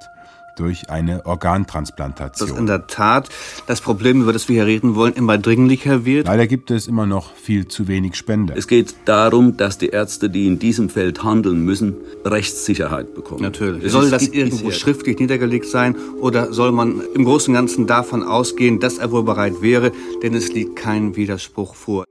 durch 0.56 0.90
eine 0.90 1.24
Organtransplantation. 1.26 2.48
Dass 2.48 2.58
in 2.58 2.66
der 2.66 2.86
Tat 2.86 3.28
das 3.66 3.80
Problem, 3.80 4.22
über 4.22 4.32
das 4.32 4.48
wir 4.48 4.54
hier 4.56 4.66
reden 4.66 4.94
wollen, 4.94 5.12
immer 5.12 5.38
dringlicher 5.38 6.04
wird. 6.04 6.26
Leider 6.26 6.46
gibt 6.46 6.70
es 6.70 6.86
immer 6.88 7.06
noch 7.06 7.34
viel 7.34 7.68
zu 7.68 7.88
wenig 7.88 8.16
Spender. 8.16 8.56
Es 8.56 8.66
geht 8.66 8.94
darum, 9.04 9.56
dass 9.56 9.78
die 9.78 9.88
Ärzte, 9.88 10.30
die 10.30 10.46
in 10.46 10.58
diesem 10.58 10.88
Feld 10.88 11.22
handeln 11.22 11.64
müssen, 11.64 11.94
Rechtssicherheit 12.24 13.14
bekommen. 13.14 13.42
Natürlich. 13.42 13.84
Das 13.84 13.92
soll 13.92 14.10
das 14.10 14.28
irgendwo 14.28 14.70
schriftlich 14.70 15.18
niedergelegt 15.18 15.66
sein 15.66 15.94
oder 16.20 16.52
soll 16.52 16.72
man 16.72 17.02
im 17.14 17.24
Großen 17.24 17.52
und 17.52 17.54
Ganzen 17.54 17.86
davon 17.86 18.22
ausgehen, 18.22 18.80
dass 18.80 18.98
er 18.98 19.12
wohl 19.12 19.22
bereit 19.22 19.60
wäre, 19.60 19.92
denn 20.22 20.34
es 20.34 20.52
liegt 20.52 20.76
kein 20.76 21.16
Widerspruch 21.16 21.74
vor. 21.74 22.04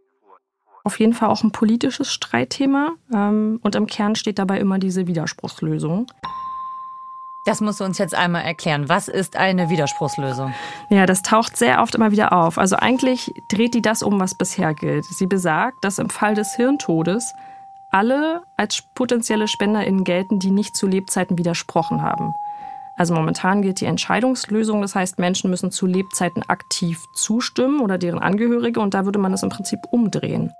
Auf 0.85 0.99
jeden 0.99 1.13
Fall 1.13 1.29
auch 1.29 1.43
ein 1.43 1.51
politisches 1.51 2.13
Streitthema 2.13 2.91
ähm, 3.11 3.59
und 3.63 3.75
im 3.75 3.87
Kern 3.87 4.15
steht 4.15 4.37
dabei 4.37 4.59
immer 4.59 4.77
diese 4.77 5.07
Widerspruchslösung. 5.07 6.05
Das 7.43 7.59
musst 7.59 7.79
du 7.79 7.85
uns 7.85 7.97
jetzt 7.97 8.13
einmal 8.13 8.43
erklären. 8.43 8.87
Was 8.87 9.07
ist 9.07 9.35
eine 9.35 9.69
Widerspruchslösung? 9.69 10.53
Ja, 10.89 11.07
das 11.07 11.23
taucht 11.23 11.57
sehr 11.57 11.81
oft 11.81 11.95
immer 11.95 12.11
wieder 12.11 12.33
auf. 12.33 12.59
Also 12.59 12.75
eigentlich 12.75 13.31
dreht 13.49 13.73
die 13.73 13.81
das 13.81 14.03
um, 14.03 14.19
was 14.19 14.35
bisher 14.35 14.75
gilt. 14.75 15.05
Sie 15.05 15.25
besagt, 15.25 15.83
dass 15.83 15.97
im 15.97 16.11
Fall 16.11 16.35
des 16.35 16.55
Hirntodes 16.55 17.33
alle 17.89 18.43
als 18.55 18.83
potenzielle 18.93 19.47
SpenderInnen 19.47 20.03
gelten, 20.03 20.37
die 20.37 20.51
nicht 20.51 20.75
zu 20.75 20.85
Lebzeiten 20.85 21.39
widersprochen 21.39 22.03
haben. 22.03 22.35
Also 22.95 23.15
momentan 23.15 23.63
gilt 23.63 23.81
die 23.81 23.85
Entscheidungslösung, 23.85 24.83
das 24.83 24.93
heißt, 24.93 25.17
Menschen 25.17 25.49
müssen 25.49 25.71
zu 25.71 25.87
Lebzeiten 25.87 26.43
aktiv 26.47 27.03
zustimmen 27.15 27.81
oder 27.81 27.97
deren 27.97 28.19
Angehörige 28.19 28.79
und 28.79 28.93
da 28.93 29.05
würde 29.05 29.19
man 29.19 29.31
das 29.31 29.41
im 29.41 29.49
Prinzip 29.49 29.79
umdrehen. 29.89 30.53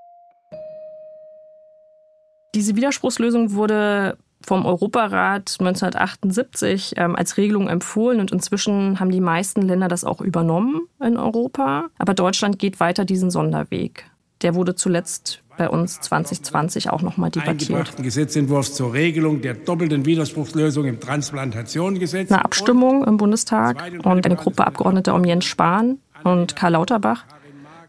Diese 2.56 2.74
Widerspruchslösung 2.74 3.52
wurde 3.52 4.16
vom 4.40 4.64
Europarat 4.64 5.56
1978 5.60 6.94
ähm, 6.96 7.14
als 7.14 7.36
Regelung 7.36 7.68
empfohlen 7.68 8.18
und 8.18 8.32
inzwischen 8.32 8.98
haben 8.98 9.10
die 9.10 9.20
meisten 9.20 9.60
Länder 9.60 9.88
das 9.88 10.04
auch 10.04 10.22
übernommen 10.22 10.88
in 10.98 11.18
Europa. 11.18 11.88
Aber 11.98 12.14
Deutschland 12.14 12.58
geht 12.58 12.80
weiter 12.80 13.04
diesen 13.04 13.30
Sonderweg. 13.30 14.10
Der 14.40 14.54
wurde 14.54 14.74
zuletzt 14.74 15.42
bei 15.58 15.68
uns 15.68 16.00
2020 16.00 16.88
auch 16.88 17.02
nochmal 17.02 17.30
debattiert. 17.30 17.70
Eingebrachten 17.70 18.02
Gesetzentwurf 18.02 18.72
zur 18.72 18.94
Regelung 18.94 19.42
der 19.42 19.52
doppelten 19.52 20.06
Widerspruchslösung 20.06 20.86
im 20.86 20.98
Transplantationgesetz. 20.98 22.30
Eine 22.30 22.42
Abstimmung 22.42 23.04
im 23.04 23.18
Bundestag 23.18 23.82
und 24.02 24.24
eine 24.24 24.36
Gruppe 24.36 24.66
Abgeordneter 24.66 25.14
um 25.14 25.24
Jens 25.24 25.44
Spahn 25.44 25.98
und 26.24 26.56
Karl 26.56 26.72
Lauterbach 26.72 27.26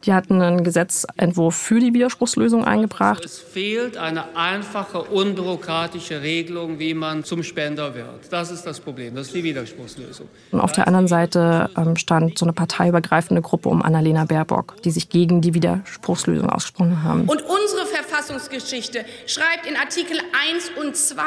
die 0.05 0.13
hatten 0.13 0.41
einen 0.41 0.63
Gesetzentwurf 0.63 1.55
für 1.55 1.79
die 1.79 1.93
Widerspruchslösung 1.93 2.63
eingebracht. 2.65 3.23
Es 3.25 3.39
fehlt 3.39 3.97
eine 3.97 4.35
einfache, 4.35 5.01
unbürokratische 5.01 6.21
Regelung, 6.21 6.79
wie 6.79 6.93
man 6.93 7.23
zum 7.23 7.43
Spender 7.43 7.95
wird. 7.95 8.31
Das 8.31 8.51
ist 8.51 8.63
das 8.63 8.79
Problem, 8.79 9.15
das 9.15 9.27
ist 9.27 9.35
die 9.35 9.43
Widerspruchslösung. 9.43 10.27
Und 10.51 10.59
auf 10.59 10.71
der 10.71 10.87
anderen 10.87 11.07
Seite 11.07 11.69
ähm, 11.77 11.95
stand 11.95 12.37
so 12.37 12.45
eine 12.45 12.53
parteiübergreifende 12.53 13.41
Gruppe 13.41 13.69
um 13.69 13.81
Annalena 13.81 14.25
Baerbock, 14.25 14.81
die 14.83 14.91
sich 14.91 15.09
gegen 15.09 15.41
die 15.41 15.53
Widerspruchslösung 15.53 16.49
ausgesprochen 16.49 17.03
haben. 17.03 17.21
Und 17.21 17.41
unsere 17.41 17.85
Verfassungsgeschichte 17.85 19.05
schreibt 19.25 19.65
in 19.67 19.75
Artikel 19.75 20.17
1 20.49 20.71
und 20.81 20.95
2 20.95 21.17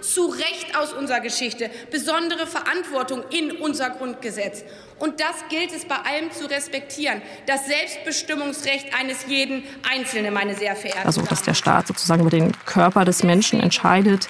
zu 0.00 0.26
Recht 0.26 0.76
aus 0.78 0.92
unserer 0.92 1.20
Geschichte 1.20 1.70
besondere 1.90 2.46
Verantwortung 2.46 3.22
in 3.30 3.52
unser 3.52 3.90
Grundgesetz. 3.90 4.64
Und 5.02 5.18
das 5.18 5.48
gilt 5.48 5.72
es 5.72 5.84
bei 5.84 5.96
allem 5.96 6.30
zu 6.30 6.48
respektieren. 6.48 7.22
Das 7.46 7.66
Selbstbestimmungsrecht 7.66 8.94
eines 8.96 9.26
jeden 9.26 9.64
Einzelnen, 9.92 10.32
meine 10.32 10.54
sehr 10.54 10.76
verehrten 10.76 11.04
Also, 11.04 11.22
dass 11.22 11.42
der 11.42 11.54
Staat 11.54 11.88
sozusagen 11.88 12.20
über 12.20 12.30
den 12.30 12.52
Körper 12.66 13.04
des 13.04 13.24
Menschen 13.24 13.58
entscheidet. 13.58 14.28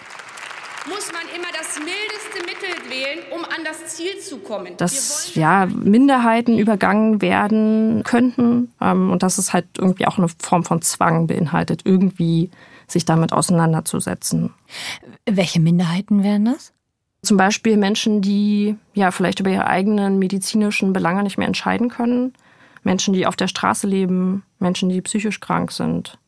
Muss 0.88 1.12
man 1.12 1.24
immer 1.36 1.48
das 1.52 1.78
mildeste 1.78 2.38
Mittel 2.46 2.90
wählen, 2.90 3.18
um 3.34 3.44
an 3.44 3.64
das 3.66 3.94
Ziel 3.94 4.18
zu 4.18 4.38
kommen. 4.38 4.74
Dass 4.78 5.34
ja, 5.34 5.66
Minderheiten 5.66 6.56
übergangen 6.56 7.20
werden 7.20 8.02
könnten 8.02 8.72
ähm, 8.80 9.10
und 9.10 9.22
dass 9.22 9.36
es 9.36 9.52
halt 9.52 9.66
irgendwie 9.76 10.06
auch 10.06 10.16
eine 10.16 10.28
Form 10.40 10.64
von 10.64 10.80
Zwang 10.80 11.26
beinhaltet, 11.26 11.82
irgendwie 11.84 12.50
sich 12.88 13.04
damit 13.04 13.34
auseinanderzusetzen. 13.34 14.54
Welche 15.26 15.60
Minderheiten 15.60 16.22
wären 16.24 16.46
das? 16.46 16.72
Zum 17.24 17.36
Beispiel 17.36 17.76
Menschen, 17.76 18.20
die 18.20 18.76
ja 18.94 19.12
vielleicht 19.12 19.38
über 19.38 19.50
ihre 19.50 19.68
eigenen 19.68 20.18
medizinischen 20.18 20.92
Belange 20.92 21.22
nicht 21.22 21.38
mehr 21.38 21.46
entscheiden 21.46 21.88
können. 21.88 22.34
Menschen, 22.82 23.14
die 23.14 23.26
auf 23.28 23.36
der 23.36 23.46
Straße 23.46 23.86
leben, 23.86 24.42
Menschen, 24.58 24.88
die 24.88 25.00
psychisch 25.02 25.38
krank 25.38 25.70
sind. 25.70 26.18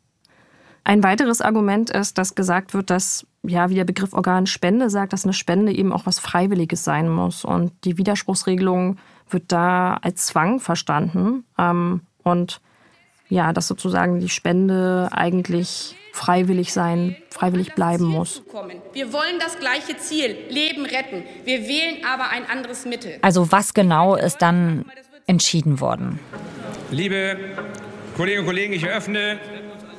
Ein 0.84 1.02
weiteres 1.02 1.40
Argument 1.40 1.90
ist, 1.90 2.16
dass 2.18 2.36
gesagt 2.36 2.74
wird, 2.74 2.90
dass, 2.90 3.26
ja, 3.42 3.70
wie 3.70 3.74
der 3.74 3.84
Begriff 3.84 4.12
Organspende 4.12 4.88
sagt, 4.88 5.12
dass 5.12 5.24
eine 5.24 5.32
Spende 5.32 5.72
eben 5.72 5.92
auch 5.92 6.06
was 6.06 6.20
Freiwilliges 6.20 6.84
sein 6.84 7.08
muss. 7.08 7.44
Und 7.44 7.72
die 7.84 7.98
Widerspruchsregelung 7.98 8.98
wird 9.30 9.50
da 9.50 9.94
als 9.94 10.26
Zwang 10.26 10.60
verstanden. 10.60 11.44
Ähm, 11.58 12.02
und 12.22 12.60
ja, 13.28 13.52
dass 13.52 13.66
sozusagen 13.66 14.20
die 14.20 14.28
Spende 14.28 15.08
eigentlich 15.10 15.96
freiwillig 16.14 16.72
sein, 16.72 17.16
freiwillig 17.28 17.74
bleiben 17.74 18.04
muss. 18.04 18.42
Wir 18.92 19.12
wollen 19.12 19.40
das 19.40 19.58
gleiche 19.58 19.96
Ziel, 19.96 20.36
Leben 20.48 20.86
retten. 20.86 21.24
Wir 21.44 21.62
wählen 21.66 22.04
aber 22.04 22.30
ein 22.30 22.46
anderes 22.48 22.86
Mittel. 22.86 23.18
Also 23.20 23.50
was 23.50 23.74
genau 23.74 24.14
ist 24.14 24.38
dann 24.38 24.84
entschieden 25.26 25.80
worden? 25.80 26.20
Liebe 26.92 27.36
Kolleginnen 28.16 28.44
und 28.44 28.46
Kollegen, 28.46 28.72
ich 28.74 28.84
eröffne 28.84 29.40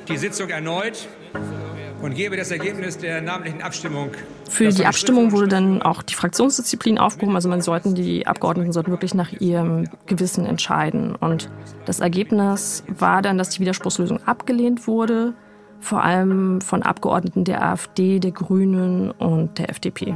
die 0.08 0.16
Sitzung 0.16 0.48
erneut 0.48 1.06
und 2.00 2.14
gebe 2.14 2.38
das 2.38 2.50
Ergebnis 2.50 2.96
der 2.96 3.20
namentlichen 3.20 3.60
Abstimmung. 3.60 4.10
Für 4.48 4.70
die 4.70 4.86
Abstimmung 4.86 5.32
wurde 5.32 5.48
dann 5.48 5.82
auch 5.82 6.02
die 6.02 6.14
Fraktionsdisziplin 6.14 6.98
aufgehoben. 6.98 7.36
Also 7.36 7.50
man 7.50 7.60
sollten 7.60 7.94
die 7.94 8.26
Abgeordneten 8.26 8.72
sollten 8.72 8.90
wirklich 8.90 9.12
nach 9.12 9.32
ihrem 9.32 9.86
Gewissen 10.06 10.46
entscheiden. 10.46 11.14
Und 11.14 11.50
das 11.84 12.00
Ergebnis 12.00 12.84
war 12.88 13.20
dann, 13.20 13.36
dass 13.36 13.50
die 13.50 13.60
Widerspruchslösung 13.60 14.26
abgelehnt 14.26 14.86
wurde 14.86 15.34
vor 15.86 16.02
allem 16.02 16.60
von 16.60 16.82
Abgeordneten 16.82 17.44
der 17.44 17.64
AfD, 17.64 18.18
der 18.18 18.32
Grünen 18.32 19.12
und 19.12 19.58
der 19.58 19.70
FDP. 19.70 20.14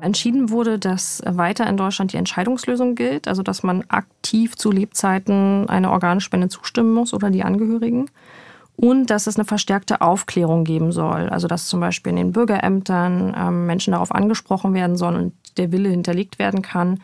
Entschieden 0.00 0.50
wurde, 0.50 0.78
dass 0.78 1.22
weiter 1.26 1.66
in 1.66 1.76
Deutschland 1.76 2.12
die 2.12 2.18
Entscheidungslösung 2.18 2.94
gilt, 2.94 3.26
also 3.26 3.42
dass 3.42 3.62
man 3.62 3.84
aktiv 3.88 4.56
zu 4.56 4.70
Lebzeiten 4.70 5.68
einer 5.68 5.90
Organspende 5.90 6.48
zustimmen 6.48 6.94
muss 6.94 7.12
oder 7.12 7.30
die 7.30 7.42
Angehörigen. 7.42 8.10
Und 8.76 9.06
dass 9.06 9.26
es 9.26 9.36
eine 9.36 9.44
verstärkte 9.44 10.00
Aufklärung 10.00 10.64
geben 10.64 10.92
soll. 10.92 11.28
Also 11.28 11.46
dass 11.48 11.68
zum 11.68 11.80
Beispiel 11.80 12.10
in 12.10 12.16
den 12.16 12.32
Bürgerämtern 12.32 13.34
ähm, 13.36 13.66
Menschen 13.66 13.92
darauf 13.92 14.12
angesprochen 14.12 14.74
werden 14.74 14.96
sollen 14.96 15.16
und 15.16 15.32
der 15.56 15.72
Wille 15.72 15.88
hinterlegt 15.88 16.38
werden 16.38 16.60
kann. 16.60 17.00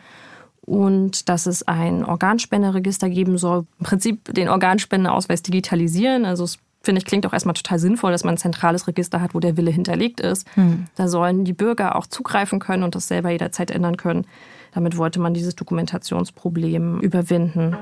Und 0.61 1.27
dass 1.27 1.45
es 1.45 1.67
ein 1.67 2.05
Organspenderegister 2.05 3.09
geben 3.09 3.37
soll. 3.37 3.65
Im 3.79 3.85
Prinzip 3.85 4.33
den 4.33 4.49
Organspendeausweis 4.49 5.41
digitalisieren. 5.41 6.25
Also 6.25 6.43
es 6.43 6.59
finde 6.81 6.99
ich, 6.99 7.05
klingt 7.05 7.25
auch 7.25 7.33
erstmal 7.33 7.53
total 7.53 7.79
sinnvoll, 7.79 8.11
dass 8.11 8.23
man 8.23 8.35
ein 8.35 8.37
zentrales 8.37 8.87
Register 8.87 9.21
hat, 9.21 9.33
wo 9.35 9.39
der 9.39 9.57
Wille 9.57 9.71
hinterlegt 9.71 10.19
ist. 10.19 10.47
Hm. 10.55 10.87
Da 10.95 11.07
sollen 11.07 11.45
die 11.45 11.53
Bürger 11.53 11.95
auch 11.95 12.07
zugreifen 12.07 12.59
können 12.59 12.83
und 12.83 12.95
das 12.95 13.07
selber 13.07 13.29
jederzeit 13.29 13.71
ändern 13.71 13.97
können. 13.97 14.25
Damit 14.73 14.97
wollte 14.97 15.19
man 15.19 15.33
dieses 15.33 15.55
Dokumentationsproblem 15.55 16.99
überwinden. 17.01 17.75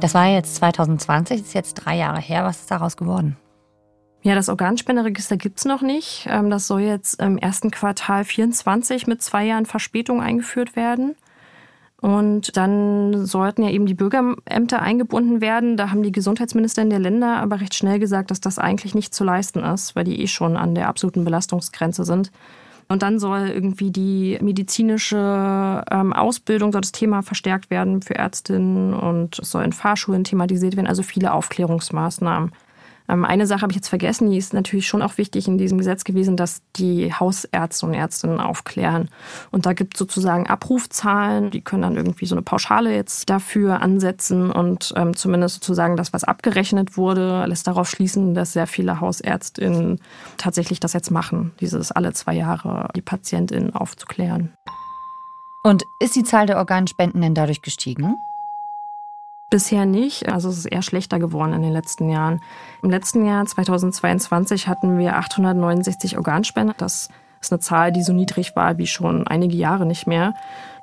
Das 0.00 0.14
war 0.14 0.26
jetzt 0.28 0.54
2020, 0.56 1.40
ist 1.40 1.54
jetzt 1.54 1.74
drei 1.74 1.96
Jahre 1.96 2.20
her. 2.20 2.44
Was 2.44 2.60
ist 2.60 2.70
daraus 2.70 2.96
geworden? 2.96 3.36
Ja, 4.22 4.34
das 4.34 4.48
Organspenderegister 4.48 5.36
gibt 5.36 5.58
es 5.58 5.64
noch 5.64 5.82
nicht. 5.82 6.26
Ähm, 6.30 6.50
das 6.50 6.66
soll 6.66 6.82
jetzt 6.82 7.20
im 7.20 7.36
ersten 7.38 7.70
Quartal 7.70 8.24
24 8.24 9.06
mit 9.06 9.22
zwei 9.22 9.44
Jahren 9.44 9.66
Verspätung 9.66 10.20
eingeführt 10.20 10.76
werden. 10.76 11.16
Und 12.00 12.56
dann 12.56 13.26
sollten 13.26 13.64
ja 13.64 13.70
eben 13.70 13.86
die 13.86 13.94
Bürgerämter 13.94 14.80
eingebunden 14.80 15.40
werden. 15.40 15.76
Da 15.76 15.90
haben 15.90 16.04
die 16.04 16.12
Gesundheitsministerinnen 16.12 16.90
der 16.90 17.00
Länder 17.00 17.38
aber 17.38 17.60
recht 17.60 17.74
schnell 17.74 17.98
gesagt, 17.98 18.30
dass 18.30 18.40
das 18.40 18.58
eigentlich 18.58 18.94
nicht 18.94 19.12
zu 19.12 19.24
leisten 19.24 19.64
ist, 19.64 19.96
weil 19.96 20.04
die 20.04 20.20
eh 20.22 20.28
schon 20.28 20.56
an 20.56 20.76
der 20.76 20.88
absoluten 20.88 21.24
Belastungsgrenze 21.24 22.04
sind. 22.04 22.30
Und 22.86 23.02
dann 23.02 23.18
soll 23.18 23.48
irgendwie 23.48 23.90
die 23.90 24.38
medizinische 24.40 25.84
ähm, 25.90 26.12
Ausbildung, 26.12 26.72
soll 26.72 26.80
das 26.80 26.92
Thema 26.92 27.22
verstärkt 27.22 27.68
werden 27.68 28.00
für 28.00 28.14
Ärztinnen 28.14 28.94
und 28.94 29.38
es 29.38 29.50
soll 29.50 29.64
in 29.64 29.72
Fahrschulen 29.72 30.24
thematisiert 30.24 30.76
werden, 30.76 30.86
also 30.86 31.02
viele 31.02 31.32
Aufklärungsmaßnahmen. 31.32 32.52
Ähm, 33.08 33.24
eine 33.24 33.46
Sache 33.46 33.62
habe 33.62 33.72
ich 33.72 33.76
jetzt 33.76 33.88
vergessen, 33.88 34.30
die 34.30 34.36
ist 34.36 34.52
natürlich 34.52 34.86
schon 34.86 35.02
auch 35.02 35.18
wichtig 35.18 35.48
in 35.48 35.58
diesem 35.58 35.78
Gesetz 35.78 36.04
gewesen, 36.04 36.36
dass 36.36 36.62
die 36.76 37.12
Hausärzte 37.12 37.86
und 37.86 37.94
Ärztinnen 37.94 38.40
aufklären. 38.40 39.08
Und 39.50 39.66
da 39.66 39.72
gibt 39.72 39.94
es 39.94 39.98
sozusagen 39.98 40.46
Abrufzahlen, 40.46 41.50
die 41.50 41.62
können 41.62 41.82
dann 41.82 41.96
irgendwie 41.96 42.26
so 42.26 42.34
eine 42.34 42.42
Pauschale 42.42 42.94
jetzt 42.94 43.30
dafür 43.30 43.80
ansetzen 43.80 44.50
und 44.50 44.92
ähm, 44.96 45.16
zumindest 45.16 45.56
sozusagen 45.56 45.96
das, 45.96 46.12
was 46.12 46.24
abgerechnet 46.24 46.96
wurde, 46.96 47.44
lässt 47.46 47.66
darauf 47.66 47.88
schließen, 47.88 48.34
dass 48.34 48.52
sehr 48.52 48.66
viele 48.66 49.00
Hausärztinnen 49.00 50.00
tatsächlich 50.36 50.80
das 50.80 50.92
jetzt 50.92 51.10
machen, 51.10 51.52
dieses 51.60 51.92
alle 51.92 52.12
zwei 52.12 52.34
Jahre 52.34 52.88
die 52.94 53.02
Patientinnen 53.02 53.74
aufzuklären. 53.74 54.52
Und 55.64 55.84
ist 55.98 56.14
die 56.14 56.22
Zahl 56.22 56.46
der 56.46 56.58
Organspenden 56.58 57.20
denn 57.20 57.34
dadurch 57.34 57.62
gestiegen? 57.62 58.16
Bisher 59.50 59.86
nicht. 59.86 60.28
Also 60.28 60.50
es 60.50 60.58
ist 60.58 60.66
eher 60.66 60.82
schlechter 60.82 61.18
geworden 61.18 61.54
in 61.54 61.62
den 61.62 61.72
letzten 61.72 62.10
Jahren. 62.10 62.42
Im 62.82 62.90
letzten 62.90 63.24
Jahr, 63.24 63.46
2022, 63.46 64.68
hatten 64.68 64.98
wir 64.98 65.16
869 65.16 66.18
Organspender. 66.18 66.74
Das 66.76 67.08
ist 67.40 67.52
eine 67.52 67.60
Zahl, 67.60 67.92
die 67.92 68.02
so 68.02 68.12
niedrig 68.12 68.56
war 68.56 68.78
wie 68.78 68.86
schon 68.86 69.26
einige 69.26 69.56
Jahre 69.56 69.86
nicht 69.86 70.06
mehr. 70.06 70.34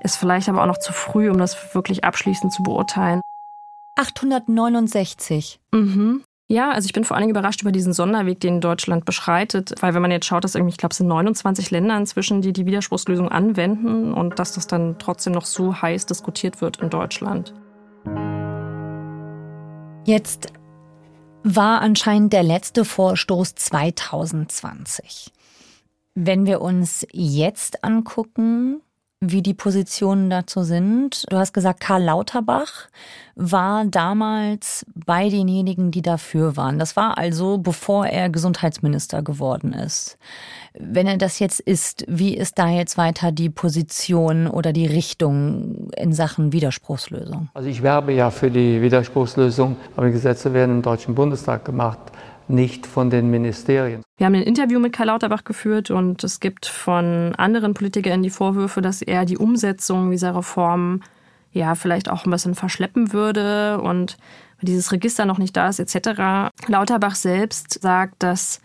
Ist 0.01 0.15
vielleicht 0.15 0.50
aber 0.50 0.63
auch 0.63 0.67
noch 0.67 0.79
zu 0.79 0.93
früh, 0.93 1.29
um 1.29 1.38
das 1.38 1.75
wirklich 1.75 2.03
abschließend 2.03 2.51
zu 2.51 2.63
beurteilen. 2.63 3.22
869. 3.95 5.60
Mhm. 5.72 6.24
Ja, 6.48 6.72
also 6.72 6.86
ich 6.86 6.93
bin 6.93 7.03
vor 7.05 7.17
allem 7.17 7.29
überrascht 7.29 7.62
über 7.62 7.72
diesen 7.72 7.93
Sonderweg, 7.93 8.39
den 8.39 8.62
Deutschland 8.62 9.05
beschreitet, 9.05 9.74
weil 9.79 9.95
wenn 9.95 10.01
man 10.01 10.12
jetzt 10.12 10.27
schaut, 10.27 10.43
dass 10.43 10.53
irgendwie, 10.53 10.72
ich 10.72 10.77
glaube, 10.77 10.91
es 10.91 10.98
sind 10.98 11.07
29 11.07 11.72
Länder 11.72 11.98
inzwischen, 11.98 12.41
die 12.41 12.53
die 12.53 12.67
Widerspruchslösung 12.67 13.29
anwenden 13.29 14.13
und 14.13 14.38
dass 14.38 14.53
das 14.53 14.67
dann 14.67 14.98
trotzdem 15.00 15.34
noch 15.34 15.45
so 15.45 15.81
heiß 15.81 16.05
diskutiert 16.05 16.62
wird 16.62 16.77
in 16.77 16.91
Deutschland. 16.91 17.53
Jetzt 20.05 20.53
war 21.43 21.81
anscheinend 21.81 22.31
der 22.31 22.43
letzte 22.43 22.85
Vorstoß 22.85 23.55
2020. 23.55 25.33
Wenn 26.13 26.45
wir 26.45 26.62
uns 26.62 27.07
jetzt 27.12 27.83
angucken, 27.83 28.81
wie 29.32 29.41
die 29.41 29.53
Positionen 29.53 30.29
dazu 30.29 30.63
sind. 30.63 31.25
Du 31.29 31.38
hast 31.38 31.53
gesagt, 31.53 31.79
Karl 31.79 32.03
Lauterbach 32.03 32.88
war 33.36 33.86
damals 33.86 34.86
bei 34.94 35.29
denjenigen, 35.29 35.91
die 35.91 36.01
dafür 36.01 36.55
waren. 36.55 36.79
Das 36.79 36.96
war 36.96 37.17
also, 37.17 37.58
bevor 37.58 38.08
er 38.08 38.29
Gesundheitsminister 38.29 39.22
geworden 39.22 39.74
ist. 39.74 40.17
Wenn 40.77 41.08
er 41.08 41.17
das 41.17 41.39
jetzt 41.39 41.60
ist, 41.60 42.05
wie 42.08 42.36
ist 42.36 42.58
da 42.58 42.70
jetzt 42.70 42.98
weiter 42.98 43.32
die 43.32 43.50
Position 43.50 44.48
oder 44.48 44.74
die 44.74 44.88
Richtung 44.88 45.89
in 45.98 46.13
Sachen 46.13 46.53
Widerspruchslösung? 46.53 47.50
Also 47.53 47.70
ich 47.70 47.84
werbe 47.84 48.13
ja 48.13 48.32
für 48.32 48.50
die 48.50 48.82
Widerspruchslösung, 48.82 49.75
aber 49.96 50.08
die 50.08 50.13
Gesetze 50.13 50.53
werden 50.53 50.77
im 50.77 50.82
Deutschen 50.82 51.15
Bundestag 51.15 51.65
gemacht 51.65 52.00
nicht 52.47 52.85
von 52.85 53.09
den 53.09 53.29
Ministerien. 53.29 54.01
Wir 54.17 54.27
haben 54.27 54.35
ein 54.35 54.43
Interview 54.43 54.79
mit 54.79 54.93
Karl 54.93 55.07
Lauterbach 55.07 55.43
geführt 55.43 55.91
und 55.91 56.23
es 56.23 56.39
gibt 56.39 56.65
von 56.65 57.33
anderen 57.35 57.73
Politikern 57.73 58.23
die 58.23 58.29
Vorwürfe, 58.29 58.81
dass 58.81 59.01
er 59.01 59.25
die 59.25 59.37
Umsetzung 59.37 60.11
dieser 60.11 60.35
Reform 60.35 61.01
ja 61.51 61.75
vielleicht 61.75 62.09
auch 62.09 62.25
ein 62.25 62.31
bisschen 62.31 62.55
verschleppen 62.55 63.13
würde 63.13 63.81
und 63.81 64.17
dieses 64.61 64.91
Register 64.91 65.25
noch 65.25 65.37
nicht 65.37 65.55
da 65.55 65.69
ist 65.69 65.79
etc. 65.79 66.51
Lauterbach 66.67 67.15
selbst 67.15 67.81
sagt, 67.81 68.23
dass 68.23 68.61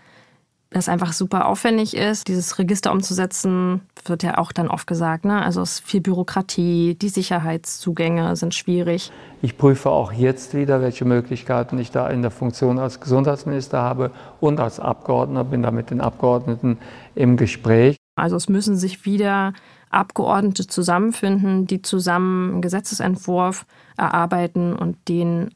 das 0.70 0.88
einfach 0.88 1.12
super 1.12 1.46
aufwendig 1.46 1.96
ist, 1.96 2.28
dieses 2.28 2.58
Register 2.58 2.92
umzusetzen, 2.92 3.80
wird 4.04 4.22
ja 4.22 4.38
auch 4.38 4.52
dann 4.52 4.68
oft 4.68 4.86
gesagt. 4.86 5.24
Ne? 5.24 5.42
Also 5.42 5.62
es 5.62 5.72
ist 5.72 5.80
viel 5.80 6.00
Bürokratie, 6.00 6.94
die 6.94 7.08
Sicherheitszugänge 7.08 8.36
sind 8.36 8.54
schwierig. 8.54 9.10
Ich 9.42 9.58
prüfe 9.58 9.90
auch 9.90 10.12
jetzt 10.12 10.54
wieder, 10.54 10.80
welche 10.80 11.04
Möglichkeiten 11.04 11.78
ich 11.78 11.90
da 11.90 12.08
in 12.08 12.22
der 12.22 12.30
Funktion 12.30 12.78
als 12.78 13.00
Gesundheitsminister 13.00 13.82
habe 13.82 14.12
und 14.38 14.60
als 14.60 14.78
Abgeordneter 14.78 15.44
bin 15.44 15.62
da 15.62 15.72
mit 15.72 15.90
den 15.90 16.00
Abgeordneten 16.00 16.78
im 17.16 17.36
Gespräch. 17.36 17.96
Also 18.14 18.36
es 18.36 18.48
müssen 18.48 18.76
sich 18.76 19.04
wieder 19.04 19.54
Abgeordnete 19.90 20.68
zusammenfinden, 20.68 21.66
die 21.66 21.82
zusammen 21.82 22.52
einen 22.52 22.62
Gesetzesentwurf 22.62 23.66
erarbeiten 23.96 24.76
und 24.76 24.96
den 25.08 25.50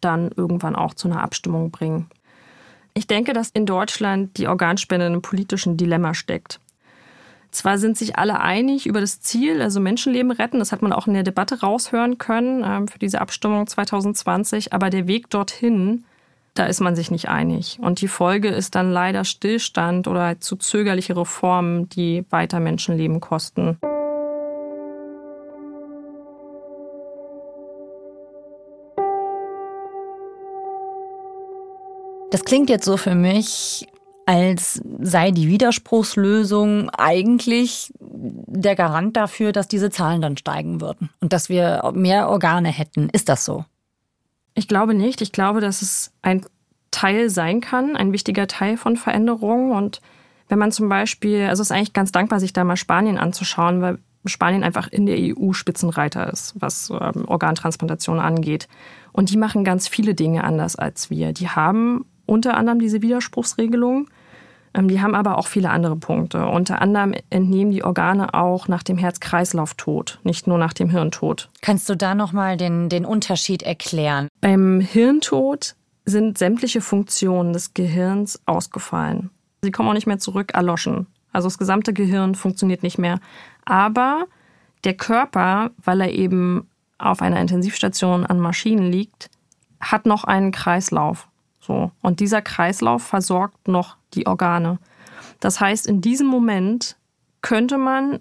dann 0.00 0.30
irgendwann 0.34 0.76
auch 0.76 0.94
zu 0.94 1.08
einer 1.08 1.22
Abstimmung 1.22 1.72
bringen. 1.72 2.08
Ich 2.94 3.06
denke, 3.06 3.32
dass 3.32 3.50
in 3.50 3.66
Deutschland 3.66 4.36
die 4.36 4.48
Organspende 4.48 5.06
in 5.06 5.12
einem 5.12 5.22
politischen 5.22 5.76
Dilemma 5.76 6.14
steckt. 6.14 6.60
Zwar 7.50 7.78
sind 7.78 7.96
sich 7.96 8.16
alle 8.16 8.40
einig 8.40 8.86
über 8.86 9.00
das 9.00 9.20
Ziel, 9.20 9.60
also 9.60 9.80
Menschenleben 9.80 10.30
retten, 10.30 10.60
das 10.60 10.70
hat 10.70 10.82
man 10.82 10.92
auch 10.92 11.08
in 11.08 11.14
der 11.14 11.24
Debatte 11.24 11.60
raushören 11.60 12.18
können 12.18 12.62
äh, 12.62 12.90
für 12.90 12.98
diese 12.98 13.20
Abstimmung 13.20 13.66
2020, 13.66 14.72
aber 14.72 14.88
der 14.88 15.08
Weg 15.08 15.30
dorthin, 15.30 16.04
da 16.54 16.66
ist 16.66 16.80
man 16.80 16.94
sich 16.94 17.10
nicht 17.10 17.28
einig. 17.28 17.78
Und 17.80 18.00
die 18.00 18.08
Folge 18.08 18.48
ist 18.48 18.74
dann 18.74 18.92
leider 18.92 19.24
Stillstand 19.24 20.06
oder 20.06 20.40
zu 20.40 20.56
zögerliche 20.56 21.16
Reformen, 21.16 21.88
die 21.88 22.24
weiter 22.30 22.60
Menschenleben 22.60 23.20
kosten. 23.20 23.78
Das 32.30 32.44
klingt 32.44 32.70
jetzt 32.70 32.84
so 32.84 32.96
für 32.96 33.14
mich, 33.14 33.86
als 34.26 34.80
sei 35.00 35.32
die 35.32 35.48
Widerspruchslösung 35.48 36.90
eigentlich 36.90 37.92
der 37.98 38.76
Garant 38.76 39.16
dafür, 39.16 39.50
dass 39.52 39.66
diese 39.66 39.90
Zahlen 39.90 40.22
dann 40.22 40.36
steigen 40.36 40.80
würden 40.80 41.10
und 41.20 41.32
dass 41.32 41.48
wir 41.48 41.90
mehr 41.94 42.28
Organe 42.28 42.68
hätten. 42.68 43.08
Ist 43.10 43.28
das 43.28 43.44
so? 43.44 43.64
Ich 44.54 44.68
glaube 44.68 44.94
nicht. 44.94 45.20
Ich 45.20 45.32
glaube, 45.32 45.60
dass 45.60 45.82
es 45.82 46.12
ein 46.22 46.46
Teil 46.90 47.30
sein 47.30 47.60
kann, 47.60 47.96
ein 47.96 48.12
wichtiger 48.12 48.46
Teil 48.46 48.76
von 48.76 48.96
Veränderungen. 48.96 49.72
Und 49.72 50.00
wenn 50.48 50.58
man 50.58 50.70
zum 50.70 50.88
Beispiel, 50.88 51.46
also 51.46 51.62
es 51.62 51.70
ist 51.70 51.76
eigentlich 51.76 51.92
ganz 51.92 52.12
dankbar, 52.12 52.40
sich 52.40 52.52
da 52.52 52.62
mal 52.62 52.76
Spanien 52.76 53.18
anzuschauen, 53.18 53.80
weil 53.80 53.98
Spanien 54.26 54.64
einfach 54.64 54.88
in 54.88 55.06
der 55.06 55.16
EU 55.18 55.52
Spitzenreiter 55.52 56.30
ist, 56.30 56.54
was 56.58 56.90
ähm, 56.90 57.24
Organtransplantation 57.26 58.20
angeht. 58.20 58.68
Und 59.12 59.30
die 59.30 59.38
machen 59.38 59.64
ganz 59.64 59.88
viele 59.88 60.14
Dinge 60.14 60.44
anders 60.44 60.76
als 60.76 61.10
wir. 61.10 61.32
Die 61.32 61.48
haben 61.48 62.04
unter 62.30 62.56
anderem 62.56 62.78
diese 62.78 63.02
Widerspruchsregelung. 63.02 64.08
Ähm, 64.72 64.88
die 64.88 65.00
haben 65.00 65.14
aber 65.14 65.36
auch 65.36 65.48
viele 65.48 65.70
andere 65.70 65.96
Punkte. 65.96 66.46
Unter 66.46 66.80
anderem 66.80 67.14
entnehmen 67.28 67.72
die 67.72 67.82
Organe 67.82 68.34
auch 68.34 68.68
nach 68.68 68.84
dem 68.84 68.96
Herz-Kreislauf-Tod, 68.96 70.20
nicht 70.22 70.46
nur 70.46 70.56
nach 70.56 70.72
dem 70.72 70.90
Hirntod. 70.90 71.50
Kannst 71.60 71.88
du 71.88 71.96
da 71.96 72.14
nochmal 72.14 72.56
den, 72.56 72.88
den 72.88 73.04
Unterschied 73.04 73.62
erklären? 73.62 74.28
Beim 74.40 74.80
Hirntod 74.80 75.74
sind 76.04 76.38
sämtliche 76.38 76.80
Funktionen 76.80 77.52
des 77.52 77.74
Gehirns 77.74 78.40
ausgefallen. 78.46 79.30
Sie 79.62 79.72
kommen 79.72 79.88
auch 79.88 79.94
nicht 79.94 80.06
mehr 80.06 80.18
zurück, 80.18 80.52
erloschen. 80.54 81.06
Also 81.32 81.46
das 81.46 81.58
gesamte 81.58 81.92
Gehirn 81.92 82.34
funktioniert 82.34 82.82
nicht 82.82 82.98
mehr. 82.98 83.20
Aber 83.64 84.26
der 84.84 84.94
Körper, 84.94 85.70
weil 85.84 86.00
er 86.00 86.12
eben 86.12 86.68
auf 86.98 87.22
einer 87.22 87.40
Intensivstation 87.40 88.24
an 88.24 88.40
Maschinen 88.40 88.90
liegt, 88.90 89.30
hat 89.80 90.06
noch 90.06 90.24
einen 90.24 90.52
Kreislauf. 90.52 91.29
So. 91.60 91.92
Und 92.02 92.20
dieser 92.20 92.42
Kreislauf 92.42 93.02
versorgt 93.02 93.68
noch 93.68 93.96
die 94.14 94.26
Organe. 94.26 94.78
Das 95.40 95.60
heißt, 95.60 95.86
in 95.86 96.00
diesem 96.00 96.26
Moment 96.26 96.96
könnte 97.42 97.78
man 97.78 98.20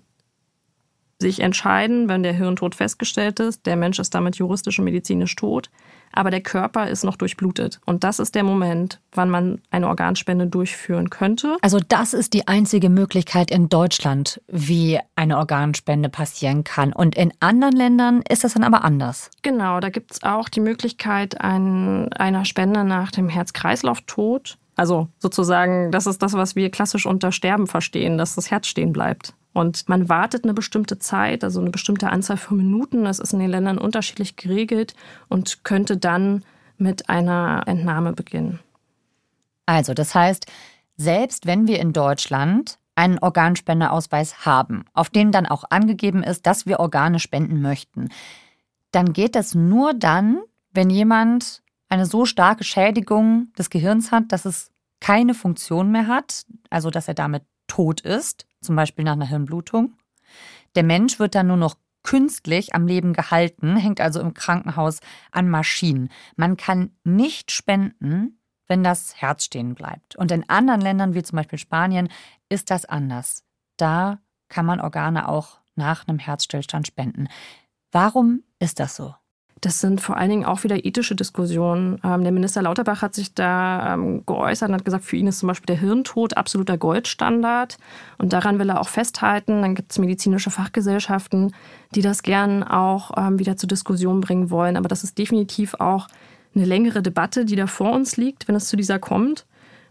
sich 1.20 1.42
entscheiden, 1.42 2.08
wenn 2.08 2.24
der 2.24 2.34
Hirntod 2.34 2.76
festgestellt 2.76 3.40
ist, 3.40 3.66
der 3.66 3.76
Mensch 3.76 4.00
ist 4.00 4.16
damit 4.16 4.38
juristisch 4.38 4.80
und 4.80 4.86
medizinisch 4.86 5.36
tot, 5.36 5.70
aber 6.12 6.32
der 6.32 6.42
Körper 6.42 6.88
ist 6.88 7.04
noch 7.04 7.16
durchblutet. 7.16 7.80
Und 7.86 8.04
das 8.04 8.20
ist 8.20 8.36
der 8.36 8.44
Moment, 8.44 9.00
wann 9.14 9.30
man 9.30 9.62
eine 9.72 9.88
Organspende 9.88 10.48
durchführen 10.48 11.10
könnte. 11.10 11.58
Also 11.62 11.80
das 11.88 12.14
ist 12.14 12.34
die 12.34 12.48
einzige 12.48 12.90
Möglichkeit 12.90 13.52
in 13.52 13.70
Deutschland, 13.70 14.42
wie 14.48 15.00
eine 15.16 15.38
Organspende 15.38 16.10
passieren 16.10 16.64
kann. 16.64 16.94
Und 16.94 17.16
in 17.16 17.34
anderen 17.40 17.76
Ländern 17.76 18.24
ist 18.30 18.44
das 18.44 18.54
dann 18.54 18.64
aber 18.64 18.84
anders. 18.84 19.30
Genau, 19.42 19.80
da 19.80 19.90
gibt 19.90 20.12
es 20.12 20.24
auch 20.24 20.50
die 20.50 20.62
Möglichkeit 20.62 21.42
ein, 21.42 22.12
einer 22.14 22.46
Spende 22.46 22.84
nach 22.84 23.12
dem 23.12 23.30
Herz-Kreislauf-Tod. 23.30 24.58
Also 24.76 25.10
sozusagen, 25.18 25.92
das 25.92 26.08
ist 26.08 26.22
das, 26.22 26.34
was 26.34 26.56
wir 26.56 26.70
klassisch 26.72 27.06
unter 27.06 27.34
Sterben 27.34 27.68
verstehen, 27.68 28.18
dass 28.18 28.36
das 28.36 28.50
Herz 28.50 28.68
stehen 28.68 28.94
bleibt. 28.94 29.34
Und 29.54 29.90
man 29.90 30.10
wartet 30.10 30.44
eine 30.44 30.54
bestimmte 30.54 31.00
Zeit, 31.00 31.44
also 31.44 31.60
eine 31.60 31.72
bestimmte 31.72 32.10
Anzahl 32.10 32.38
von 32.38 32.58
Minuten. 32.58 33.04
Das 33.04 33.20
ist 33.20 33.34
in 33.34 33.40
den 33.40 33.50
Ländern 33.50 33.78
unterschiedlich 33.78 34.36
geregelt 34.36 34.94
und 35.28 35.64
könnte 35.64 35.98
dann 35.98 36.44
mit 36.78 37.10
einer 37.10 37.64
Entnahme 37.66 38.14
beginnen. 38.14 38.60
Also, 39.66 39.94
das 39.94 40.16
heißt, 40.16 40.46
selbst 40.98 41.46
wenn 41.46 41.68
wir 41.68 41.80
in 41.80 41.94
Deutschland 41.94 42.78
einen 42.96 43.20
Organspendeausweis 43.20 44.46
haben, 44.46 44.84
auf 44.94 45.10
dem 45.10 45.32
dann 45.32 45.46
auch 45.46 45.64
angegeben 45.70 46.24
ist, 46.24 46.46
dass 46.46 46.66
wir 46.66 46.80
Organe 46.80 47.20
spenden 47.20 47.62
möchten, 47.62 48.10
dann 48.92 49.14
geht 49.14 49.36
das 49.36 49.56
nur 49.56 49.94
dann, 49.94 50.40
wenn 50.72 50.90
jemand 50.90 51.62
eine 51.88 52.06
so 52.06 52.26
starke 52.26 52.64
Schädigung 52.64 53.54
des 53.58 53.70
Gehirns 53.70 54.12
hat, 54.12 54.32
dass 54.32 54.46
es 54.46 54.72
keine 55.00 55.34
Funktion 55.34 55.92
mehr 55.92 56.08
hat, 56.08 56.46
also 56.70 56.90
dass 56.90 57.08
er 57.08 57.14
damit 57.14 57.44
tot 57.68 58.02
ist, 58.02 58.46
zum 58.62 58.76
Beispiel 58.76 59.06
nach 59.06 59.14
einer 59.14 59.28
Hirnblutung. 59.28 59.96
Der 60.76 60.84
Mensch 60.84 61.20
wird 61.20 61.36
dann 61.36 61.48
nur 61.48 61.58
noch 61.58 61.76
künstlich 62.04 62.76
am 62.76 62.88
Leben 62.88 63.14
gehalten, 63.14 63.76
hängt 63.76 64.02
also 64.02 64.20
im 64.20 64.34
Krankenhaus 64.34 65.00
an 65.32 65.50
Maschinen. 65.50 66.10
Man 66.36 66.58
kann 66.58 66.92
nicht 67.04 67.52
spenden, 67.52 68.40
wenn 68.68 68.84
das 68.84 69.22
Herz 69.22 69.46
stehen 69.46 69.76
bleibt. 69.76 70.16
Und 70.16 70.32
in 70.32 70.48
anderen 70.50 70.82
Ländern, 70.82 71.14
wie 71.14 71.24
zum 71.24 71.38
Beispiel 71.38 71.60
Spanien, 71.60 72.10
ist 72.48 72.72
das 72.72 72.86
anders. 72.86 73.44
Da 73.78 74.20
kann 74.48 74.66
man 74.66 74.80
Organe 74.80 75.28
auch 75.28 75.60
nach 75.76 76.08
einem 76.08 76.20
Herzstillstand 76.20 76.88
spenden. 76.88 77.28
Warum 77.92 78.44
ist 78.60 78.80
das 78.80 78.96
so? 78.96 79.16
Das 79.62 79.82
sind 79.82 80.00
vor 80.00 80.16
allen 80.16 80.30
Dingen 80.30 80.46
auch 80.46 80.64
wieder 80.64 80.86
ethische 80.86 81.16
Diskussionen. 81.16 82.00
Ähm, 82.04 82.24
der 82.24 82.32
Minister 82.32 82.62
Lauterbach 82.62 83.02
hat 83.02 83.14
sich 83.14 83.34
da 83.34 83.94
ähm, 83.94 84.26
geäußert 84.26 84.70
und 84.70 84.76
hat 84.76 84.86
gesagt, 84.86 85.04
für 85.04 85.18
ihn 85.18 85.28
ist 85.28 85.40
zum 85.40 85.48
Beispiel 85.48 85.76
der 85.76 85.80
Hirntod 85.80 86.38
absoluter 86.38 86.78
Goldstandard. 86.78 87.78
Und 88.18 88.32
daran 88.32 88.58
will 88.60 88.70
er 88.70 88.80
auch 88.80 88.88
festhalten. 88.88 89.62
Dann 89.62 89.76
gibt 89.76 89.92
es 89.92 90.00
medizinische 90.00 90.50
Fachgesellschaften, 90.50 91.54
die 91.94 92.02
das 92.02 92.24
gern 92.24 92.64
auch 92.64 93.12
ähm, 93.18 93.38
wieder 93.40 93.58
zur 93.58 93.68
Diskussion 93.68 94.22
bringen 94.22 94.50
wollen. 94.50 94.78
Aber 94.78 94.88
das 94.88 95.04
ist 95.04 95.18
definitiv 95.18 95.74
auch 95.76 96.08
eine 96.56 96.66
längere 96.66 97.02
Debatte, 97.02 97.44
die 97.44 97.56
da 97.56 97.68
vor 97.68 97.92
uns 97.92 98.16
liegt, 98.16 98.48
wenn 98.48 98.56
es 98.56 98.70
zu 98.70 98.78
dieser 98.78 98.98
kommt. 98.98 99.46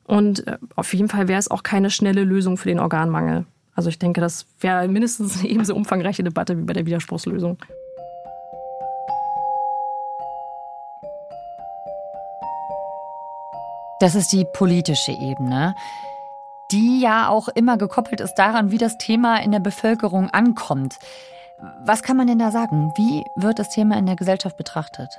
Und 0.04 0.46
äh, 0.46 0.56
auf 0.76 0.94
jeden 0.94 1.08
Fall 1.08 1.28
wäre 1.28 1.38
es 1.38 1.50
auch 1.50 1.62
keine 1.62 1.90
schnelle 1.90 2.24
Lösung 2.24 2.56
für 2.56 2.68
den 2.68 2.80
Organmangel. 2.80 3.44
Also 3.74 3.90
ich 3.90 3.98
denke, 3.98 4.20
das 4.22 4.46
wäre 4.60 4.88
mindestens 4.88 5.38
eine 5.38 5.48
ebenso 5.50 5.74
umfangreiche 5.74 6.24
Debatte 6.24 6.56
wie 6.56 6.62
bei 6.62 6.72
der 6.72 6.86
Widerspruchslösung. 6.86 7.58
Das 14.00 14.14
ist 14.14 14.32
die 14.32 14.44
politische 14.44 15.10
Ebene, 15.10 15.74
die 16.70 17.00
ja 17.00 17.28
auch 17.28 17.48
immer 17.48 17.76
gekoppelt 17.76 18.20
ist 18.20 18.34
daran, 18.34 18.70
wie 18.70 18.78
das 18.78 18.96
Thema 18.96 19.42
in 19.42 19.50
der 19.50 19.58
Bevölkerung 19.58 20.30
ankommt. 20.30 20.98
Was 21.84 22.04
kann 22.04 22.16
man 22.16 22.28
denn 22.28 22.38
da 22.38 22.52
sagen? 22.52 22.92
Wie 22.96 23.24
wird 23.34 23.58
das 23.58 23.70
Thema 23.70 23.98
in 23.98 24.06
der 24.06 24.14
Gesellschaft 24.14 24.56
betrachtet? 24.56 25.18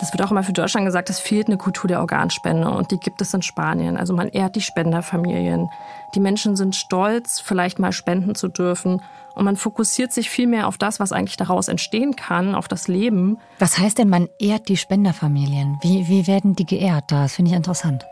Das 0.00 0.12
wird 0.12 0.22
auch 0.22 0.30
immer 0.30 0.42
für 0.42 0.52
Deutschland 0.52 0.84
gesagt, 0.84 1.08
es 1.08 1.18
fehlt 1.18 1.48
eine 1.48 1.56
Kultur 1.56 1.88
der 1.88 2.00
Organspende 2.00 2.68
und 2.68 2.90
die 2.90 3.00
gibt 3.00 3.22
es 3.22 3.32
in 3.32 3.40
Spanien. 3.40 3.96
Also 3.96 4.12
man 4.12 4.28
ehrt 4.28 4.54
die 4.54 4.60
Spenderfamilien. 4.60 5.70
Die 6.14 6.20
Menschen 6.20 6.56
sind 6.56 6.76
stolz, 6.76 7.40
vielleicht 7.40 7.78
mal 7.78 7.92
spenden 7.92 8.34
zu 8.34 8.48
dürfen 8.48 9.02
und 9.38 9.44
man 9.44 9.56
fokussiert 9.56 10.12
sich 10.12 10.30
viel 10.30 10.48
mehr 10.48 10.66
auf 10.66 10.78
das, 10.78 10.98
was 10.98 11.12
eigentlich 11.12 11.36
daraus 11.36 11.68
entstehen 11.68 12.16
kann, 12.16 12.56
auf 12.56 12.66
das 12.66 12.88
Leben. 12.88 13.38
Was 13.60 13.78
heißt 13.78 13.98
denn, 13.98 14.08
man 14.08 14.28
ehrt 14.40 14.68
die 14.68 14.76
Spenderfamilien? 14.76 15.78
Wie, 15.80 16.08
wie 16.08 16.26
werden 16.26 16.56
die 16.56 16.66
geehrt? 16.66 17.04
Das 17.06 17.36
finde 17.36 17.52
ich 17.52 17.56
interessant. 17.56 18.04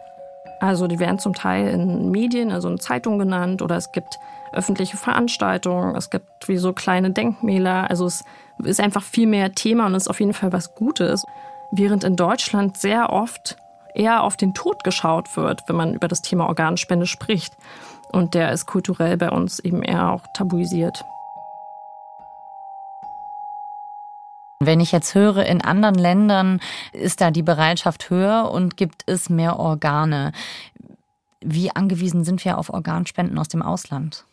Also 0.60 0.86
die 0.86 1.00
werden 1.00 1.18
zum 1.18 1.34
Teil 1.34 1.68
in 1.68 2.12
Medien, 2.12 2.52
also 2.52 2.68
in 2.68 2.78
Zeitungen 2.78 3.18
genannt 3.18 3.60
oder 3.60 3.76
es 3.76 3.90
gibt 3.90 4.20
öffentliche 4.52 4.96
Veranstaltungen, 4.96 5.96
es 5.96 6.10
gibt 6.10 6.46
wie 6.46 6.58
so 6.58 6.72
kleine 6.72 7.10
Denkmäler. 7.10 7.90
Also 7.90 8.06
es 8.06 8.22
ist 8.62 8.80
einfach 8.80 9.02
viel 9.02 9.26
mehr 9.26 9.52
Thema 9.52 9.86
und 9.86 9.94
ist 9.96 10.08
auf 10.08 10.20
jeden 10.20 10.32
Fall 10.32 10.52
was 10.52 10.76
Gutes 10.76 11.24
während 11.72 12.04
in 12.04 12.14
Deutschland 12.14 12.76
sehr 12.76 13.12
oft 13.12 13.56
eher 13.96 14.22
auf 14.22 14.36
den 14.36 14.54
Tod 14.54 14.84
geschaut 14.84 15.36
wird, 15.36 15.62
wenn 15.66 15.74
man 15.74 15.94
über 15.94 16.06
das 16.06 16.22
Thema 16.22 16.46
Organspende 16.46 17.06
spricht. 17.06 17.52
Und 18.12 18.34
der 18.34 18.52
ist 18.52 18.66
kulturell 18.66 19.16
bei 19.16 19.30
uns 19.30 19.58
eben 19.58 19.82
eher 19.82 20.12
auch 20.12 20.22
tabuisiert. 20.32 21.04
Wenn 24.58 24.80
ich 24.80 24.92
jetzt 24.92 25.14
höre, 25.14 25.44
in 25.44 25.60
anderen 25.60 25.96
Ländern 25.96 26.60
ist 26.92 27.20
da 27.20 27.30
die 27.30 27.42
Bereitschaft 27.42 28.08
höher 28.08 28.50
und 28.50 28.76
gibt 28.76 29.02
es 29.06 29.28
mehr 29.28 29.58
Organe. 29.58 30.32
Wie 31.40 31.70
angewiesen 31.70 32.24
sind 32.24 32.44
wir 32.44 32.56
auf 32.56 32.70
Organspenden 32.70 33.38
aus 33.38 33.48
dem 33.48 33.62
Ausland? 33.62 34.24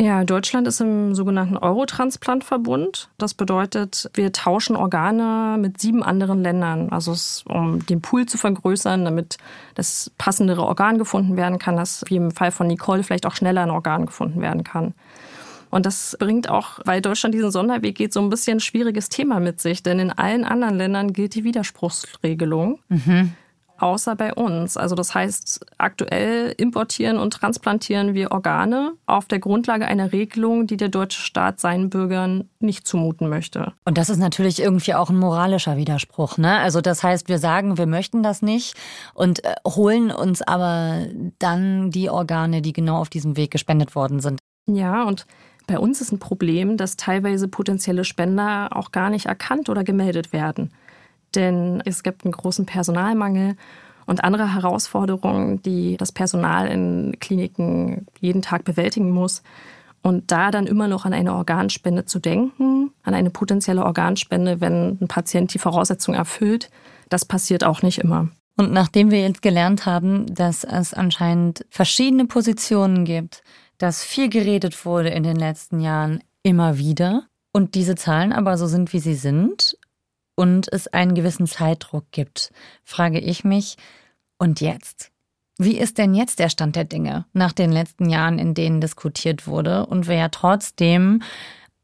Ja, 0.00 0.24
Deutschland 0.24 0.66
ist 0.66 0.80
im 0.80 1.14
sogenannten 1.14 1.58
Eurotransplantverbund. 1.58 3.10
Das 3.18 3.34
bedeutet, 3.34 4.10
wir 4.14 4.32
tauschen 4.32 4.74
Organe 4.74 5.58
mit 5.58 5.78
sieben 5.78 6.02
anderen 6.02 6.42
Ländern. 6.42 6.88
Also 6.90 7.14
um 7.46 7.84
den 7.84 8.00
Pool 8.00 8.24
zu 8.24 8.38
vergrößern, 8.38 9.04
damit 9.04 9.36
das 9.74 10.10
passendere 10.16 10.62
Organ 10.64 10.96
gefunden 10.96 11.36
werden 11.36 11.58
kann, 11.58 11.76
dass 11.76 12.02
wie 12.06 12.16
im 12.16 12.30
Fall 12.30 12.50
von 12.50 12.66
Nicole 12.66 13.02
vielleicht 13.02 13.26
auch 13.26 13.34
schneller 13.34 13.62
ein 13.62 13.70
Organ 13.70 14.06
gefunden 14.06 14.40
werden 14.40 14.64
kann. 14.64 14.94
Und 15.70 15.86
das 15.86 16.16
bringt 16.18 16.48
auch, 16.48 16.80
weil 16.84 17.00
Deutschland 17.00 17.34
diesen 17.34 17.50
Sonderweg 17.50 17.94
geht, 17.94 18.12
so 18.12 18.20
ein 18.20 18.30
bisschen 18.30 18.58
ein 18.58 18.60
schwieriges 18.60 19.08
Thema 19.08 19.40
mit 19.40 19.60
sich. 19.60 19.82
Denn 19.82 19.98
in 19.98 20.10
allen 20.10 20.44
anderen 20.44 20.76
Ländern 20.76 21.12
gilt 21.12 21.34
die 21.34 21.44
Widerspruchsregelung. 21.44 22.80
Mhm 22.88 23.32
außer 23.80 24.16
bei 24.16 24.34
uns. 24.34 24.76
Also 24.76 24.94
das 24.94 25.14
heißt, 25.14 25.66
aktuell 25.78 26.54
importieren 26.56 27.18
und 27.18 27.32
transplantieren 27.34 28.14
wir 28.14 28.32
Organe 28.32 28.92
auf 29.06 29.26
der 29.26 29.38
Grundlage 29.38 29.86
einer 29.86 30.12
Regelung, 30.12 30.66
die 30.66 30.76
der 30.76 30.88
deutsche 30.88 31.20
Staat 31.20 31.60
seinen 31.60 31.90
Bürgern 31.90 32.48
nicht 32.60 32.86
zumuten 32.86 33.28
möchte. 33.28 33.72
Und 33.84 33.98
das 33.98 34.10
ist 34.10 34.18
natürlich 34.18 34.60
irgendwie 34.60 34.94
auch 34.94 35.10
ein 35.10 35.18
moralischer 35.18 35.76
Widerspruch. 35.76 36.38
Ne? 36.38 36.58
Also 36.58 36.80
das 36.80 37.02
heißt, 37.02 37.28
wir 37.28 37.38
sagen, 37.38 37.78
wir 37.78 37.86
möchten 37.86 38.22
das 38.22 38.42
nicht 38.42 38.74
und 39.14 39.44
äh, 39.44 39.54
holen 39.66 40.10
uns 40.10 40.42
aber 40.42 41.06
dann 41.38 41.90
die 41.90 42.10
Organe, 42.10 42.62
die 42.62 42.72
genau 42.72 43.00
auf 43.00 43.08
diesem 43.08 43.36
Weg 43.36 43.50
gespendet 43.50 43.94
worden 43.94 44.20
sind. 44.20 44.40
Ja, 44.66 45.04
und 45.04 45.26
bei 45.70 45.78
uns 45.78 46.00
ist 46.00 46.12
ein 46.12 46.18
Problem, 46.18 46.76
dass 46.76 46.96
teilweise 46.96 47.48
potenzielle 47.48 48.04
Spender 48.04 48.76
auch 48.76 48.92
gar 48.92 49.10
nicht 49.10 49.26
erkannt 49.26 49.68
oder 49.68 49.84
gemeldet 49.84 50.32
werden 50.32 50.70
denn 51.34 51.82
es 51.84 52.02
gibt 52.02 52.24
einen 52.24 52.32
großen 52.32 52.66
Personalmangel 52.66 53.56
und 54.06 54.24
andere 54.24 54.54
Herausforderungen, 54.54 55.62
die 55.62 55.96
das 55.96 56.12
Personal 56.12 56.66
in 56.68 57.16
Kliniken 57.20 58.06
jeden 58.20 58.42
Tag 58.42 58.64
bewältigen 58.64 59.10
muss. 59.10 59.42
Und 60.02 60.30
da 60.32 60.50
dann 60.50 60.66
immer 60.66 60.88
noch 60.88 61.04
an 61.04 61.12
eine 61.12 61.34
Organspende 61.34 62.06
zu 62.06 62.20
denken, 62.20 62.90
an 63.02 63.14
eine 63.14 63.30
potenzielle 63.30 63.84
Organspende, 63.84 64.60
wenn 64.60 64.98
ein 65.00 65.08
Patient 65.08 65.52
die 65.52 65.58
Voraussetzungen 65.58 66.16
erfüllt, 66.18 66.70
das 67.10 67.26
passiert 67.26 67.64
auch 67.64 67.82
nicht 67.82 67.98
immer. 67.98 68.28
Und 68.56 68.72
nachdem 68.72 69.10
wir 69.10 69.20
jetzt 69.20 69.42
gelernt 69.42 69.84
haben, 69.86 70.26
dass 70.34 70.64
es 70.64 70.94
anscheinend 70.94 71.66
verschiedene 71.68 72.24
Positionen 72.24 73.04
gibt, 73.04 73.42
dass 73.80 74.04
viel 74.04 74.28
geredet 74.28 74.84
wurde 74.84 75.08
in 75.08 75.22
den 75.22 75.36
letzten 75.36 75.80
Jahren 75.80 76.22
immer 76.42 76.76
wieder 76.76 77.24
und 77.50 77.74
diese 77.74 77.94
Zahlen 77.94 78.32
aber 78.32 78.58
so 78.58 78.66
sind, 78.66 78.92
wie 78.92 79.00
sie 79.00 79.14
sind 79.14 79.78
und 80.34 80.70
es 80.70 80.86
einen 80.86 81.14
gewissen 81.14 81.46
Zeitdruck 81.46 82.04
gibt, 82.12 82.52
frage 82.84 83.18
ich 83.18 83.42
mich, 83.42 83.76
und 84.38 84.60
jetzt? 84.60 85.10
Wie 85.58 85.78
ist 85.78 85.98
denn 85.98 86.14
jetzt 86.14 86.38
der 86.38 86.50
Stand 86.50 86.76
der 86.76 86.84
Dinge 86.84 87.24
nach 87.32 87.52
den 87.52 87.72
letzten 87.72 88.08
Jahren, 88.08 88.38
in 88.38 88.54
denen 88.54 88.80
diskutiert 88.80 89.46
wurde 89.46 89.86
und 89.86 90.08
wir 90.08 90.16
ja 90.16 90.28
trotzdem 90.28 91.22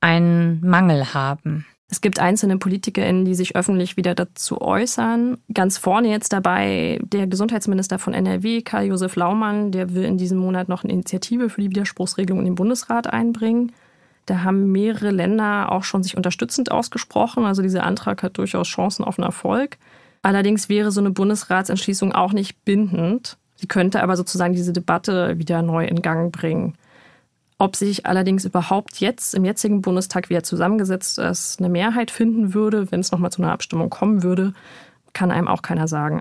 einen 0.00 0.60
Mangel 0.60 1.14
haben? 1.14 1.66
Es 1.88 2.00
gibt 2.00 2.18
einzelne 2.18 2.58
PolitikerInnen, 2.58 3.24
die 3.24 3.36
sich 3.36 3.54
öffentlich 3.54 3.96
wieder 3.96 4.16
dazu 4.16 4.60
äußern. 4.60 5.38
Ganz 5.54 5.78
vorne 5.78 6.08
jetzt 6.08 6.32
dabei 6.32 6.98
der 7.04 7.28
Gesundheitsminister 7.28 8.00
von 8.00 8.12
NRW, 8.12 8.62
Karl-Josef 8.62 9.14
Laumann, 9.14 9.70
der 9.70 9.94
will 9.94 10.04
in 10.04 10.18
diesem 10.18 10.38
Monat 10.38 10.68
noch 10.68 10.82
eine 10.82 10.92
Initiative 10.92 11.48
für 11.48 11.60
die 11.60 11.70
Widerspruchsregelung 11.70 12.40
in 12.40 12.46
den 12.46 12.54
Bundesrat 12.56 13.06
einbringen. 13.06 13.72
Da 14.26 14.42
haben 14.42 14.72
mehrere 14.72 15.12
Länder 15.12 15.70
auch 15.70 15.84
schon 15.84 16.02
sich 16.02 16.16
unterstützend 16.16 16.72
ausgesprochen. 16.72 17.44
Also 17.44 17.62
dieser 17.62 17.84
Antrag 17.84 18.24
hat 18.24 18.38
durchaus 18.38 18.66
Chancen 18.66 19.04
auf 19.04 19.18
einen 19.18 19.26
Erfolg. 19.26 19.78
Allerdings 20.22 20.68
wäre 20.68 20.90
so 20.90 21.00
eine 21.00 21.12
Bundesratsentschließung 21.12 22.12
auch 22.12 22.32
nicht 22.32 22.64
bindend. 22.64 23.38
Sie 23.54 23.68
könnte 23.68 24.02
aber 24.02 24.16
sozusagen 24.16 24.54
diese 24.54 24.72
Debatte 24.72 25.38
wieder 25.38 25.62
neu 25.62 25.86
in 25.86 26.02
Gang 26.02 26.32
bringen. 26.32 26.74
Ob 27.58 27.74
sich 27.74 28.04
allerdings 28.04 28.44
überhaupt 28.44 29.00
jetzt 29.00 29.34
im 29.34 29.46
jetzigen 29.46 29.80
Bundestag 29.80 30.28
wieder 30.28 30.42
zusammengesetzt 30.42 31.18
ist, 31.18 31.58
eine 31.58 31.70
Mehrheit 31.70 32.10
finden 32.10 32.52
würde, 32.52 32.90
wenn 32.92 33.00
es 33.00 33.12
nochmal 33.12 33.32
zu 33.32 33.40
einer 33.40 33.52
Abstimmung 33.52 33.88
kommen 33.88 34.22
würde, 34.22 34.52
kann 35.14 35.30
einem 35.30 35.48
auch 35.48 35.62
keiner 35.62 35.88
sagen. 35.88 36.20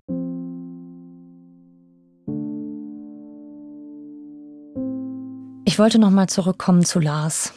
Ich 5.66 5.78
wollte 5.78 6.00
nochmal 6.00 6.30
zurückkommen 6.30 6.86
zu 6.86 7.02
Lars 7.02 7.54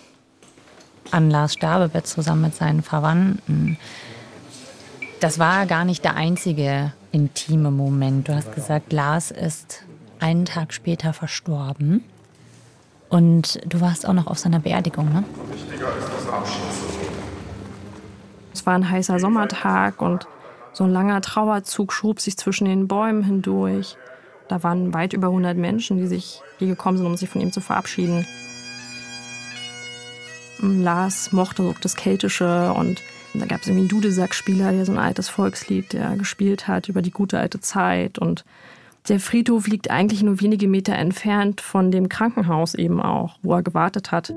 an 1.12 1.30
Lars 1.30 1.54
Sterbebett 1.54 2.06
zusammen 2.06 2.42
mit 2.42 2.54
seinen 2.56 2.82
Verwandten. 2.82 3.78
Das 5.20 5.38
war 5.38 5.66
gar 5.66 5.84
nicht 5.84 6.04
der 6.04 6.16
einzige 6.16 6.92
intime 7.12 7.70
Moment. 7.70 8.28
Du 8.28 8.34
hast 8.34 8.52
gesagt, 8.54 8.92
Lars 8.92 9.30
ist 9.30 9.84
einen 10.18 10.44
Tag 10.44 10.74
später 10.74 11.12
verstorben. 11.12 12.02
Und 13.08 13.58
du 13.66 13.80
warst 13.80 14.06
auch 14.06 14.12
noch 14.12 14.26
auf 14.26 14.38
seiner 14.38 14.58
Beerdigung, 14.58 15.12
ne? 15.12 15.24
Es 18.52 18.66
war 18.66 18.74
ein 18.74 18.90
heißer 18.90 19.18
Sommertag 19.18 20.02
und 20.02 20.26
so 20.72 20.84
ein 20.84 20.92
langer 20.92 21.20
Trauerzug 21.20 21.92
schob 21.92 22.20
sich 22.20 22.36
zwischen 22.36 22.66
den 22.66 22.86
Bäumen 22.86 23.22
hindurch. 23.24 23.96
Da 24.48 24.62
waren 24.62 24.94
weit 24.94 25.12
über 25.12 25.28
100 25.28 25.56
Menschen, 25.56 25.96
die 25.98 26.06
sich 26.06 26.42
hier 26.58 26.68
gekommen 26.68 26.98
sind, 26.98 27.06
um 27.06 27.16
sich 27.16 27.28
von 27.28 27.40
ihm 27.40 27.52
zu 27.52 27.60
verabschieden. 27.60 28.26
Lars 30.60 31.32
mochte 31.32 31.62
so 31.62 31.74
das 31.80 31.94
Keltische 31.94 32.72
und 32.72 33.02
da 33.34 33.46
gab 33.46 33.60
es 33.60 33.68
irgendwie 33.68 33.82
einen 33.82 33.88
Dudelsackspieler, 33.88 34.72
der 34.72 34.84
so 34.84 34.92
ein 34.92 34.98
altes 34.98 35.28
Volkslied, 35.28 35.92
der 35.92 36.16
gespielt 36.16 36.66
hat 36.66 36.88
über 36.88 37.02
die 37.02 37.10
gute 37.10 37.38
alte 37.38 37.60
Zeit 37.60 38.18
und 38.18 38.44
der 39.08 39.20
Friedhof 39.20 39.66
liegt 39.66 39.90
eigentlich 39.90 40.22
nur 40.22 40.40
wenige 40.40 40.68
Meter 40.68 40.94
entfernt 40.94 41.60
von 41.60 41.90
dem 41.90 42.08
Krankenhaus 42.08 42.74
eben 42.74 43.00
auch, 43.00 43.38
wo 43.42 43.54
er 43.54 43.62
gewartet 43.62 44.12
hat. 44.12 44.34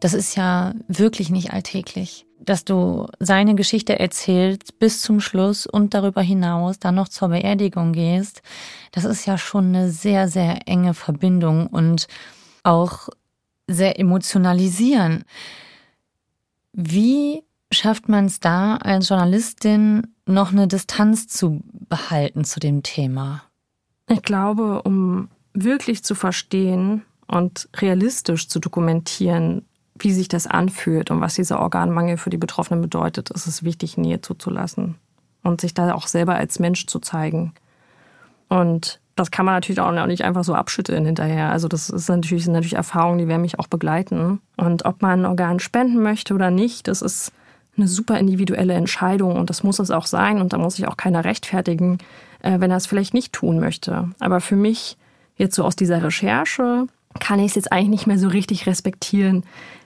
Das 0.00 0.14
ist 0.14 0.36
ja 0.36 0.74
wirklich 0.86 1.30
nicht 1.30 1.52
alltäglich, 1.52 2.26
dass 2.38 2.64
du 2.64 3.06
seine 3.18 3.54
Geschichte 3.54 3.98
erzählst 3.98 4.78
bis 4.78 5.02
zum 5.02 5.20
Schluss 5.20 5.66
und 5.66 5.94
darüber 5.94 6.22
hinaus 6.22 6.78
dann 6.78 6.94
noch 6.94 7.08
zur 7.08 7.28
Beerdigung 7.28 7.92
gehst. 7.92 8.42
Das 8.92 9.04
ist 9.04 9.26
ja 9.26 9.38
schon 9.38 9.66
eine 9.68 9.90
sehr, 9.90 10.28
sehr 10.28 10.66
enge 10.66 10.94
Verbindung 10.94 11.66
und 11.66 12.06
auch 12.62 13.08
sehr 13.66 13.98
emotionalisieren. 13.98 15.24
Wie 16.72 17.42
schafft 17.72 18.08
man 18.08 18.26
es 18.26 18.40
da 18.40 18.76
als 18.76 19.08
Journalistin 19.08 20.06
noch 20.26 20.52
eine 20.52 20.68
Distanz 20.68 21.28
zu 21.28 21.62
behalten 21.88 22.44
zu 22.44 22.60
dem 22.60 22.82
Thema? 22.82 23.42
Ich 24.08 24.22
glaube, 24.22 24.82
um 24.82 25.28
wirklich 25.52 26.04
zu 26.04 26.14
verstehen 26.14 27.02
und 27.26 27.68
realistisch 27.76 28.48
zu 28.48 28.58
dokumentieren, 28.58 29.66
wie 29.98 30.12
sich 30.12 30.28
das 30.28 30.46
anfühlt 30.46 31.10
und 31.10 31.20
was 31.20 31.34
dieser 31.34 31.60
Organmangel 31.60 32.16
für 32.16 32.30
die 32.30 32.36
Betroffenen 32.36 32.80
bedeutet, 32.80 33.30
ist 33.30 33.46
es 33.46 33.64
wichtig, 33.64 33.98
Nähe 33.98 34.20
zuzulassen 34.20 34.94
und 35.42 35.60
sich 35.60 35.74
da 35.74 35.92
auch 35.92 36.06
selber 36.06 36.36
als 36.36 36.58
Mensch 36.58 36.86
zu 36.86 37.00
zeigen. 37.00 37.52
Und 38.48 39.00
das 39.16 39.30
kann 39.30 39.44
man 39.44 39.54
natürlich 39.54 39.80
auch 39.80 40.06
nicht 40.06 40.24
einfach 40.24 40.44
so 40.44 40.54
abschütteln 40.54 41.04
hinterher. 41.04 41.50
Also 41.50 41.66
das 41.68 41.90
ist 41.90 42.08
natürlich, 42.08 42.44
sind 42.44 42.52
natürlich 42.52 42.76
Erfahrungen, 42.76 43.18
die 43.18 43.28
werden 43.28 43.42
mich 43.42 43.58
auch 43.58 43.66
begleiten. 43.66 44.40
Und 44.56 44.84
ob 44.84 45.02
man 45.02 45.22
ein 45.22 45.26
Organ 45.26 45.58
spenden 45.58 46.02
möchte 46.02 46.34
oder 46.34 46.50
nicht, 46.50 46.86
das 46.86 47.02
ist 47.02 47.32
eine 47.78 47.88
super 47.88 48.18
individuelle 48.18 48.74
Entscheidung 48.74 49.36
und 49.36 49.50
das 49.50 49.62
muss 49.62 49.78
es 49.78 49.90
auch 49.90 50.06
sein. 50.06 50.40
Und 50.40 50.52
da 50.52 50.58
muss 50.58 50.76
sich 50.76 50.86
auch 50.86 50.96
keiner 50.96 51.24
rechtfertigen, 51.24 51.98
äh, 52.42 52.60
wenn 52.60 52.70
er 52.70 52.76
es 52.76 52.86
vielleicht 52.86 53.14
nicht 53.14 53.32
tun 53.32 53.58
möchte. 53.58 54.10
Aber 54.18 54.40
für 54.40 54.56
mich, 54.56 54.96
jetzt 55.36 55.54
so 55.54 55.64
aus 55.64 55.76
dieser 55.76 56.02
Recherche, 56.02 56.86
kann 57.20 57.40
ich 57.40 57.46
es 57.46 57.54
jetzt 57.54 57.72
eigentlich 57.72 57.88
nicht 57.88 58.06
mehr 58.06 58.18
so 58.18 58.28
richtig 58.28 58.66
respektieren, 58.66 59.44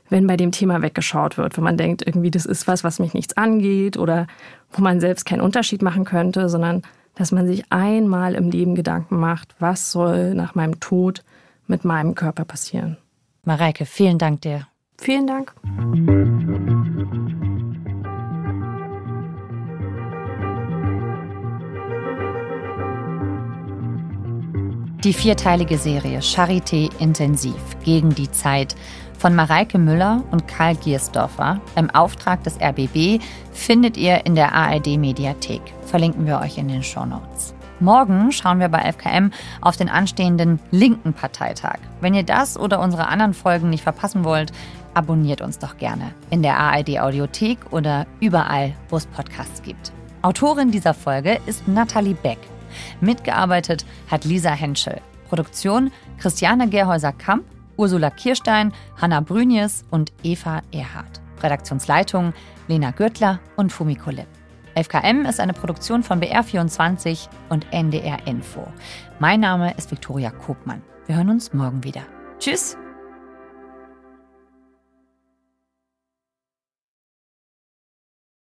wenn 0.09 0.27
bei 0.27 0.37
dem 0.37 0.53
Thema 0.53 0.83
weggeschaut 0.83 1.39
wird, 1.39 1.57
wenn 1.57 1.65
man 1.65 1.77
denkt, 1.77 2.07
irgendwie 2.07 2.31
das 2.31 2.45
ist 2.45 2.67
was, 2.67 2.85
was 2.85 2.99
mich 2.99 3.15
nichts 3.15 3.37
angeht 3.37 3.97
oder 3.97 4.27
wo 4.73 4.83
man 4.83 5.01
selbst 5.01 5.25
keinen 5.25 5.41
Unterschied 5.41 5.81
machen 5.81 6.05
könnte, 6.05 6.49
sondern 6.49 6.83
dass 7.15 7.33
man 7.33 7.47
sich 7.47 7.65
einmal 7.71 8.35
im 8.35 8.51
Leben 8.51 8.75
Gedanken 8.75 9.19
macht, 9.19 9.55
was 9.59 9.91
soll 9.91 10.35
nach 10.35 10.55
meinem 10.55 10.81
Tod 10.81 11.23
mit 11.67 11.85
meinem 11.85 12.15
Körper 12.15 12.45
passieren. 12.45 12.99
Mareike, 13.45 13.87
vielen 13.87 14.19
Dank 14.19 14.43
dir. 14.43 14.67
Vielen 14.99 15.27
Dank. 15.27 15.53
Die 25.05 25.13
vierteilige 25.13 25.79
Serie 25.79 26.21
Charité 26.21 26.89
Intensiv 27.01 27.57
gegen 27.83 28.15
die 28.15 28.31
Zeit 28.31 28.77
von 29.19 29.35
Mareike 29.35 29.77
Müller 29.77 30.23
und 30.31 30.47
Karl 30.47 30.77
Giersdorfer 30.77 31.61
im 31.75 31.91
Auftrag 31.91 32.45
des 32.45 32.57
RBB 32.61 33.21
findet 33.51 33.97
ihr 33.97 34.25
in 34.27 34.37
der 34.37 34.55
ARD 34.55 34.99
Mediathek. 34.99 35.61
Verlinken 35.87 36.25
wir 36.25 36.39
euch 36.39 36.57
in 36.57 36.69
den 36.69 36.85
Show 36.85 37.05
Notes. 37.05 37.53
Morgen 37.81 38.31
schauen 38.31 38.61
wir 38.61 38.69
bei 38.69 38.93
FKM 38.93 39.33
auf 39.61 39.77
den 39.77 39.89
anstehenden 39.89 40.61
linken 40.71 41.15
Parteitag. 41.15 41.79
Wenn 42.01 42.15
ihr 42.15 42.23
das 42.23 42.57
oder 42.57 42.79
unsere 42.79 43.09
anderen 43.09 43.35
Folgen 43.35 43.71
nicht 43.71 43.83
verpassen 43.83 44.23
wollt, 44.23 44.53
abonniert 44.95 45.41
uns 45.41 45.59
doch 45.59 45.79
gerne 45.79 46.15
in 46.31 46.45
der 46.45 46.57
ARD 46.59 47.01
Audiothek 47.01 47.59
oder 47.73 48.07
überall, 48.21 48.75
wo 48.89 48.99
es 48.99 49.07
Podcasts 49.07 49.63
gibt. 49.63 49.91
Autorin 50.23 50.71
dieser 50.71 50.95
Folge 50.95 51.41
ist 51.47 51.67
Nathalie 51.67 52.15
Beck. 52.15 52.39
Mitgearbeitet 53.01 53.85
hat 54.11 54.25
Lisa 54.25 54.51
Henschel. 54.51 55.01
Produktion 55.29 55.91
Christiane 56.19 56.69
Gerhäuser-Kamp, 56.69 57.45
Ursula 57.77 58.11
Kirstein, 58.11 58.73
Hanna 59.01 59.21
Brünjes 59.21 59.85
und 59.91 60.13
Eva 60.23 60.63
Erhardt. 60.73 61.21
Redaktionsleitung 61.43 62.33
Lena 62.69 62.91
Gürtler 62.91 63.41
und 63.57 63.73
Fumiko 63.73 64.11
Lipp. 64.11 64.29
FKM 64.75 65.27
ist 65.27 65.41
eine 65.41 65.53
Produktion 65.53 66.03
von 66.03 66.21
BR24 66.21 67.29
und 67.51 67.67
NDR 67.73 68.27
Info. 68.27 68.67
Mein 69.19 69.41
Name 69.41 69.75
ist 69.77 69.91
Viktoria 69.91 70.31
Kopmann. 70.31 70.83
Wir 71.07 71.17
hören 71.17 71.31
uns 71.31 71.53
morgen 71.53 71.85
wieder. 71.85 72.03
Tschüss! 72.39 72.77